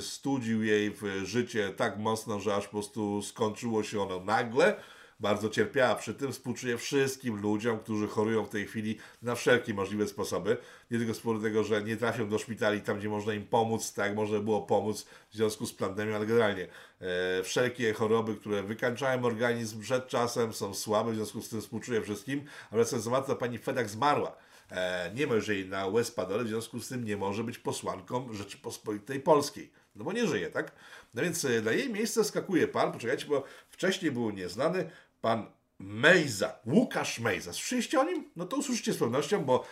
studził 0.00 0.62
jej 0.62 0.90
w 0.90 1.02
życie 1.24 1.70
tak 1.76 1.98
mocno, 1.98 2.40
że 2.40 2.54
aż 2.54 2.64
po 2.64 2.70
prostu 2.70 3.22
skończyło 3.22 3.82
się 3.82 4.00
ono 4.00 4.20
nagle 4.20 4.76
bardzo 5.20 5.48
cierpiała 5.48 5.94
przy 5.94 6.14
tym. 6.14 6.32
Współczuję 6.32 6.78
wszystkim 6.78 7.40
ludziom, 7.40 7.78
którzy 7.78 8.08
chorują 8.08 8.44
w 8.44 8.48
tej 8.48 8.66
chwili 8.66 8.98
na 9.22 9.34
wszelkie 9.34 9.74
możliwe 9.74 10.06
sposoby. 10.06 10.56
Nie 10.90 10.98
tylko 10.98 11.14
z 11.14 11.20
powodu 11.20 11.42
tego, 11.42 11.64
że 11.64 11.82
nie 11.82 11.96
trafią 11.96 12.28
do 12.28 12.38
szpitali 12.38 12.80
tam, 12.80 12.98
gdzie 12.98 13.08
można 13.08 13.34
im 13.34 13.46
pomóc, 13.46 13.92
tak 13.92 14.14
można 14.14 14.40
było 14.40 14.62
pomóc 14.62 15.06
w 15.30 15.34
związku 15.34 15.66
z 15.66 15.74
pandemią, 15.74 16.16
ale 16.16 16.26
generalnie 16.26 16.68
e, 17.00 17.42
wszelkie 17.42 17.92
choroby, 17.92 18.36
które 18.36 18.62
wykańczają 18.62 19.24
organizm 19.24 19.80
przed 19.80 20.08
czasem, 20.08 20.52
są 20.52 20.74
słabe, 20.74 21.12
w 21.12 21.14
związku 21.14 21.42
z 21.42 21.48
tym 21.48 21.60
współczuję 21.60 22.02
wszystkim. 22.02 22.44
Ale 22.70 22.84
wracając 22.84 23.26
do 23.26 23.36
pani 23.36 23.58
Fedak 23.58 23.88
zmarła. 23.88 24.36
E, 24.70 25.10
nie 25.14 25.26
ma 25.26 25.34
już 25.34 25.48
jej 25.48 25.68
na 25.68 25.86
łez 25.86 26.10
padole, 26.10 26.44
w 26.44 26.48
związku 26.48 26.80
z 26.80 26.88
tym 26.88 27.04
nie 27.04 27.16
może 27.16 27.44
być 27.44 27.58
posłanką 27.58 28.32
Rzeczypospolitej 28.32 29.20
Polskiej. 29.20 29.70
No 29.96 30.04
bo 30.04 30.12
nie 30.12 30.26
żyje, 30.26 30.50
tak? 30.50 30.72
No 31.14 31.22
więc 31.22 31.44
e, 31.44 31.62
na 31.62 31.72
jej 31.72 31.90
miejsce 31.90 32.24
skakuje 32.24 32.68
pan, 32.68 32.92
poczekajcie, 32.92 33.26
bo 33.26 33.44
wcześniej 33.68 34.12
był 34.12 34.30
nieznany 34.30 34.90
pan 35.20 35.46
Mejza, 35.78 36.58
Łukasz 36.66 37.18
Mejza. 37.18 37.52
Słyszeliście 37.52 38.00
o 38.00 38.04
nim? 38.04 38.30
No 38.36 38.46
to 38.46 38.56
usłyszycie 38.56 38.92
z 38.92 38.98
pewnością, 38.98 39.44
bo 39.44 39.64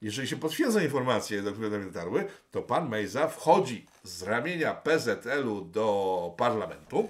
jeżeli 0.00 0.28
się 0.28 0.36
potwierdzą 0.36 0.80
informacje, 0.80 1.42
do 1.42 1.52
których 1.52 1.92
dotarły, 1.92 2.28
to 2.50 2.62
pan 2.62 2.88
Mejza 2.88 3.28
wchodzi 3.28 3.86
z 4.02 4.22
ramienia 4.22 4.74
PZL-u 4.74 5.60
do 5.60 6.34
parlamentu 6.36 7.08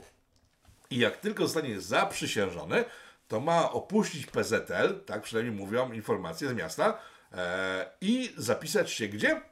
i 0.90 0.98
jak 0.98 1.16
tylko 1.16 1.42
zostanie 1.42 1.80
zaprzysiężony, 1.80 2.84
to 3.28 3.40
ma 3.40 3.72
opuścić 3.72 4.26
PZL, 4.26 5.04
tak 5.06 5.22
przynajmniej 5.22 5.56
mówią 5.56 5.92
informacje 5.92 6.48
z 6.48 6.52
miasta, 6.52 6.98
e, 7.32 7.90
i 8.00 8.32
zapisać 8.36 8.90
się 8.90 9.08
gdzie? 9.08 9.42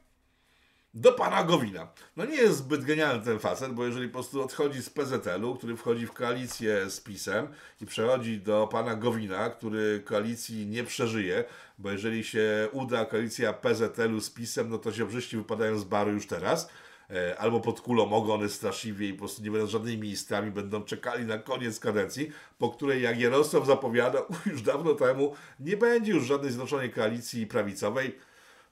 Do 0.93 1.11
pana 1.11 1.43
Gowina. 1.43 1.87
No 2.17 2.25
nie 2.25 2.35
jest 2.35 2.57
zbyt 2.57 2.83
genialny 2.83 3.25
ten 3.25 3.39
facet, 3.39 3.73
bo 3.73 3.85
jeżeli 3.85 4.07
po 4.07 4.13
prostu 4.13 4.43
odchodzi 4.43 4.81
z 4.81 4.89
PZL-u, 4.89 5.55
który 5.55 5.77
wchodzi 5.77 6.07
w 6.07 6.11
koalicję 6.11 6.89
z 6.89 7.01
PiSem 7.01 7.47
i 7.81 7.85
przechodzi 7.85 8.37
do 8.37 8.67
pana 8.71 8.95
Gowina, 8.95 9.49
który 9.49 10.03
koalicji 10.05 10.67
nie 10.67 10.83
przeżyje, 10.83 11.43
bo 11.77 11.91
jeżeli 11.91 12.23
się 12.23 12.67
uda 12.71 13.05
koalicja 13.05 13.53
PZL-u 13.53 14.21
z 14.21 14.29
PiSem, 14.29 14.69
no 14.69 14.77
to 14.77 14.91
Ziobrzyści 14.91 15.37
wypadają 15.37 15.79
z 15.79 15.83
baru 15.83 16.11
już 16.11 16.27
teraz, 16.27 16.69
e, 17.09 17.37
albo 17.37 17.59
pod 17.59 17.81
kulą 17.81 18.11
ogony 18.11 18.49
straszliwie 18.49 19.07
i 19.07 19.13
po 19.13 19.19
prostu 19.19 19.43
nie 19.43 19.51
będą 19.51 19.67
żadnymi 19.67 19.97
ministrami, 19.97 20.51
będą 20.51 20.83
czekali 20.83 21.25
na 21.25 21.37
koniec 21.37 21.79
kadencji, 21.79 22.31
po 22.57 22.69
której 22.69 23.01
jak 23.01 23.19
Jarosław 23.19 23.65
zapowiada 23.65 24.19
już 24.51 24.61
dawno 24.61 24.93
temu, 24.93 25.35
nie 25.59 25.77
będzie 25.77 26.11
już 26.11 26.25
żadnej 26.25 26.51
zjednoczonej 26.51 26.91
koalicji 26.91 27.47
prawicowej, 27.47 28.28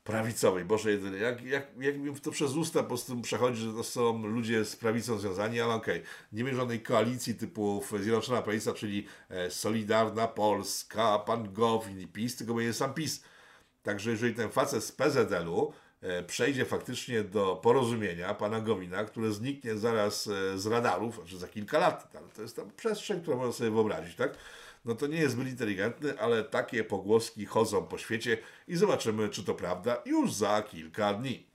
prawicowej, 0.07 0.65
Boże 0.65 0.91
jedyny, 0.91 1.17
jak, 1.17 1.43
jak, 1.43 1.67
jak 1.79 1.97
mi 1.97 2.15
to 2.15 2.31
przez 2.31 2.55
usta 2.55 2.81
po 2.81 2.87
prostu 2.87 3.21
przechodzi, 3.21 3.61
że 3.61 3.73
to 3.73 3.83
są 3.83 4.27
ludzie 4.27 4.65
z 4.65 4.75
prawicą 4.75 5.19
związani, 5.19 5.61
ale 5.61 5.73
okej, 5.73 6.03
nie 6.31 6.43
ma 6.43 6.53
żadnej 6.53 6.81
koalicji 6.81 7.35
typu 7.35 7.83
Zjednoczona 7.99 8.41
Prawica, 8.41 8.73
czyli 8.73 9.07
e, 9.29 9.51
Solidarna 9.51 10.27
Polska, 10.27 11.19
Pan 11.19 11.53
Gowin 11.53 11.99
i 11.99 12.07
PiS, 12.07 12.35
tylko 12.35 12.53
będzie 12.53 12.73
sam 12.73 12.93
PiS. 12.93 13.23
Także 13.83 14.11
jeżeli 14.11 14.33
ten 14.35 14.49
facet 14.49 14.83
z 14.83 14.91
PZL-u 14.91 15.73
e, 16.01 16.23
przejdzie 16.23 16.65
faktycznie 16.65 17.23
do 17.23 17.55
porozumienia 17.55 18.33
pana 18.33 18.61
Gowina, 18.61 19.05
które 19.05 19.31
zniknie 19.31 19.77
zaraz 19.77 20.27
e, 20.27 20.57
z 20.57 20.65
radarów, 20.67 21.15
znaczy 21.15 21.37
za 21.37 21.47
kilka 21.47 21.79
lat, 21.79 22.11
to 22.35 22.41
jest 22.41 22.55
tam 22.55 22.71
przestrzeń, 22.71 23.21
którą 23.21 23.37
można 23.37 23.53
sobie 23.53 23.71
wyobrazić, 23.71 24.15
tak? 24.15 24.37
No 24.87 24.95
to 24.95 25.07
nie 25.07 25.17
jest 25.17 25.35
zbyt 25.35 25.47
inteligentny, 25.47 26.19
ale 26.19 26.43
takie 26.43 26.83
pogłoski 26.83 27.45
chodzą 27.45 27.83
po 27.83 27.97
świecie 27.97 28.37
i 28.67 28.75
zobaczymy, 28.75 29.29
czy 29.29 29.43
to 29.43 29.53
prawda 29.53 30.01
już 30.05 30.33
za 30.33 30.61
kilka 30.61 31.13
dni. 31.13 31.47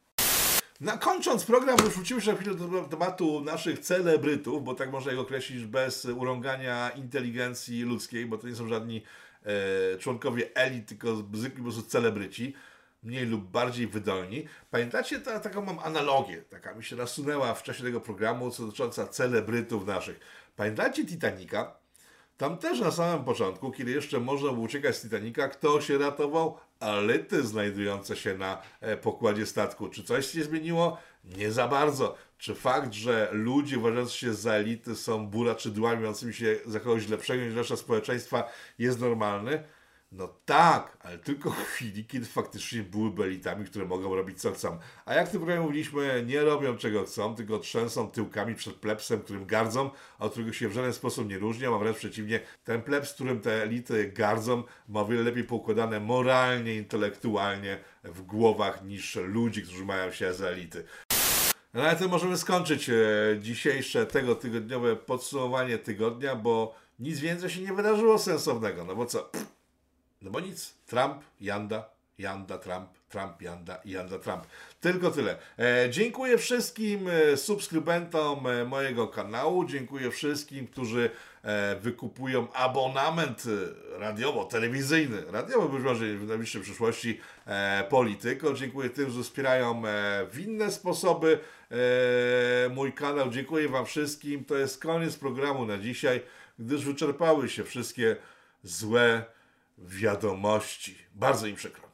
Na 0.81 0.99
kończąc 0.99 1.45
program, 1.45 1.77
wrócimy 1.77 2.21
na 2.27 2.35
chwilę 2.35 2.55
do 2.55 2.83
tematu 2.83 3.40
naszych 3.40 3.79
celebrytów, 3.79 4.64
bo 4.64 4.75
tak 4.75 4.92
można 4.92 5.12
ich 5.12 5.18
określić 5.18 5.64
bez 5.64 6.05
urągania 6.05 6.90
inteligencji 6.90 7.83
ludzkiej, 7.83 8.27
bo 8.27 8.38
to 8.38 8.49
nie 8.49 8.55
są 8.55 8.68
żadni 8.68 9.03
e, 9.42 9.99
członkowie 9.99 10.55
elit, 10.55 10.88
tylko 10.88 11.16
zwykli 11.16 11.57
po 11.57 11.62
prostu 11.62 11.83
celebryci, 11.83 12.55
mniej 13.03 13.27
lub 13.27 13.51
bardziej 13.51 13.87
wydolni. 13.87 14.47
Pamiętacie, 14.71 15.21
ta, 15.21 15.40
taką 15.40 15.62
mam 15.62 15.79
analogię, 15.79 16.42
taka 16.42 16.75
mi 16.75 16.85
się 16.85 16.97
nasunęła 16.97 17.55
w 17.55 17.62
czasie 17.62 17.83
tego 17.83 18.01
programu, 18.01 18.51
co 18.51 18.62
dotycząca 18.62 19.07
celebrytów 19.07 19.87
naszych. 19.87 20.21
Pamiętacie 20.57 21.05
Titanica? 21.05 21.82
Tam 22.43 22.59
też 22.59 22.81
na 22.81 22.91
samym 22.91 23.25
początku, 23.25 23.71
kiedy 23.71 23.91
jeszcze 23.91 24.21
można 24.21 24.53
było 24.53 24.65
uciekać 24.65 24.97
z 24.97 25.03
Titanica, 25.03 25.49
kto 25.49 25.81
się 25.81 25.99
ratował? 25.99 26.59
Elity 26.81 27.47
znajdujące 27.47 28.17
się 28.17 28.39
na 28.39 28.63
e, 28.81 28.97
pokładzie 28.97 29.47
statku. 29.47 29.89
Czy 29.89 30.05
coś 30.05 30.27
się 30.27 30.45
zmieniło? 30.45 30.99
Nie 31.25 31.53
za 31.53 31.69
bardzo. 31.69 32.15
Czy 32.39 32.55
fakt, 32.55 32.93
że 32.93 33.29
ludzie 33.33 33.79
uważający 33.79 34.19
się 34.19 34.35
za 34.35 34.53
elity 34.53 34.97
są 34.97 35.27
buraczydłami, 35.27 36.01
mającymi 36.01 36.35
się 36.35 36.57
za 36.67 36.81
kogoś 36.81 37.09
lepszego 37.09 37.45
niż 37.45 37.55
reszta 37.55 37.77
społeczeństwa 37.77 38.49
jest 38.79 39.01
normalny? 39.01 39.65
No 40.12 40.29
tak, 40.44 40.96
ale 41.01 41.18
tylko 41.18 41.51
w 41.51 41.64
chwili, 41.72 42.05
kiedy 42.05 42.27
faktycznie 42.27 42.83
byłyby 42.83 43.25
elitami, 43.25 43.64
które 43.64 43.85
mogą 43.85 44.14
robić 44.14 44.40
co 44.40 44.53
chcą. 44.53 44.79
A 45.05 45.14
jak 45.14 45.29
w 45.29 45.31
tym 45.31 45.40
programie 45.40 45.62
mówiliśmy, 45.62 46.25
nie 46.27 46.40
robią 46.40 46.77
czego 46.77 47.05
chcą, 47.05 47.35
tylko 47.35 47.59
trzęsą 47.59 48.11
tyłkami 48.11 48.55
przed 48.55 48.75
plebsem, 48.75 49.20
którym 49.20 49.46
gardzą, 49.46 49.90
a 50.18 50.25
od 50.25 50.33
którego 50.33 50.53
się 50.53 50.68
w 50.68 50.72
żaden 50.72 50.92
sposób 50.92 51.29
nie 51.29 51.38
różnią, 51.38 51.77
a 51.77 51.79
wręcz 51.79 51.96
przeciwnie, 51.96 52.40
ten 52.64 52.83
plebs, 52.83 53.14
którym 53.14 53.40
te 53.40 53.62
elity 53.62 54.12
gardzą, 54.12 54.62
ma 54.88 55.01
o 55.01 55.07
wiele 55.07 55.22
lepiej 55.22 55.44
poukładane 55.44 56.01
moralnie, 56.01 56.75
intelektualnie 56.75 57.79
w 58.05 58.22
głowach 58.22 58.85
niż 58.85 59.16
ludzi, 59.16 59.62
którzy 59.62 59.85
mają 59.85 60.12
się 60.12 60.35
za 60.35 60.46
elity. 60.46 60.85
No 61.75 61.83
na 61.83 61.94
tym 61.94 62.11
możemy 62.11 62.37
skończyć 62.37 62.90
e, 62.90 62.94
dzisiejsze 63.40 64.07
tego 64.07 64.35
tygodniowe 64.35 64.96
podsumowanie 64.96 65.79
tygodnia, 65.79 66.37
bo 66.37 66.75
nic 66.98 67.20
więcej 67.20 67.51
się 67.51 67.61
nie 67.61 67.72
wydarzyło 67.72 68.18
sensownego. 68.18 68.85
No 68.85 68.96
bo 68.96 69.07
co? 69.07 69.31
No 70.23 70.31
bo 70.31 70.41
nic. 70.41 70.75
Trump, 70.87 71.23
Janda, 71.41 71.85
Janda, 72.19 72.59
Trump, 72.59 72.89
Trump, 73.09 73.43
Janda, 73.43 73.81
Janda, 73.85 74.19
Trump. 74.19 74.47
Tylko 74.81 75.11
tyle. 75.11 75.37
E, 75.59 75.91
dziękuję 75.91 76.39
wszystkim 76.39 77.09
e, 77.09 77.37
subskrybentom 77.37 78.47
e, 78.47 78.65
mojego 78.65 79.09
kanału. 79.09 79.65
Dziękuję 79.65 80.11
wszystkim, 80.11 80.67
którzy 80.67 81.11
e, 81.43 81.77
wykupują 81.77 82.53
abonament 82.53 83.45
e, 83.47 83.99
radiowo-telewizyjny. 83.99 85.23
Radiowo 85.31 85.69
być 85.69 85.85
może 85.85 86.15
w 86.15 86.29
najbliższej 86.29 86.63
przyszłości 86.63 87.21
e, 87.47 87.85
polityko. 87.91 88.55
Dziękuję 88.55 88.91
tym, 88.91 89.11
że 89.11 89.23
wspierają 89.23 89.87
e, 89.87 90.27
w 90.31 90.41
inne 90.41 90.73
sposoby 90.73 91.39
mój 92.71 92.93
kanał. 92.93 93.31
Dziękuję 93.31 93.69
Wam 93.69 93.87
wszystkim. 93.87 94.45
To 94.45 94.57
jest 94.57 94.83
koniec 94.83 95.17
programu 95.17 95.67
na 95.67 95.79
dzisiaj, 95.79 96.21
gdyż 96.59 96.85
wyczerpały 96.85 97.49
się 97.49 97.65
wszystkie 97.65 98.17
złe 98.63 99.25
wiadomości. 99.83 100.97
Bardzo 101.14 101.47
im 101.47 101.57
przykro. 101.57 101.88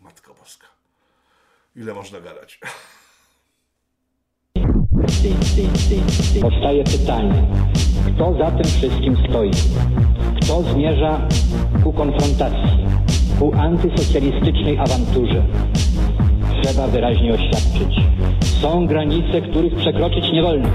Matko 0.00 0.34
Boska. 0.34 0.66
Ile 1.76 1.94
można 1.94 2.20
gadać? 2.20 2.60
Powstaje 6.40 6.84
pytanie, 6.84 7.46
kto 8.06 8.34
za 8.38 8.50
tym 8.50 8.64
wszystkim 8.64 9.16
stoi? 9.28 9.50
Kto 10.42 10.62
zmierza 10.62 11.28
ku 11.84 11.92
konfrontacji, 11.92 12.86
ku 13.38 13.54
antysocjalistycznej 13.54 14.78
awanturze? 14.78 15.46
Trzeba 16.62 16.86
wyraźnie 16.86 17.34
oświadczyć. 17.34 17.94
Są 18.60 18.86
granice, 18.86 19.40
których 19.50 19.76
przekroczyć 19.76 20.32
nie 20.32 20.42
wolno. 20.42 20.68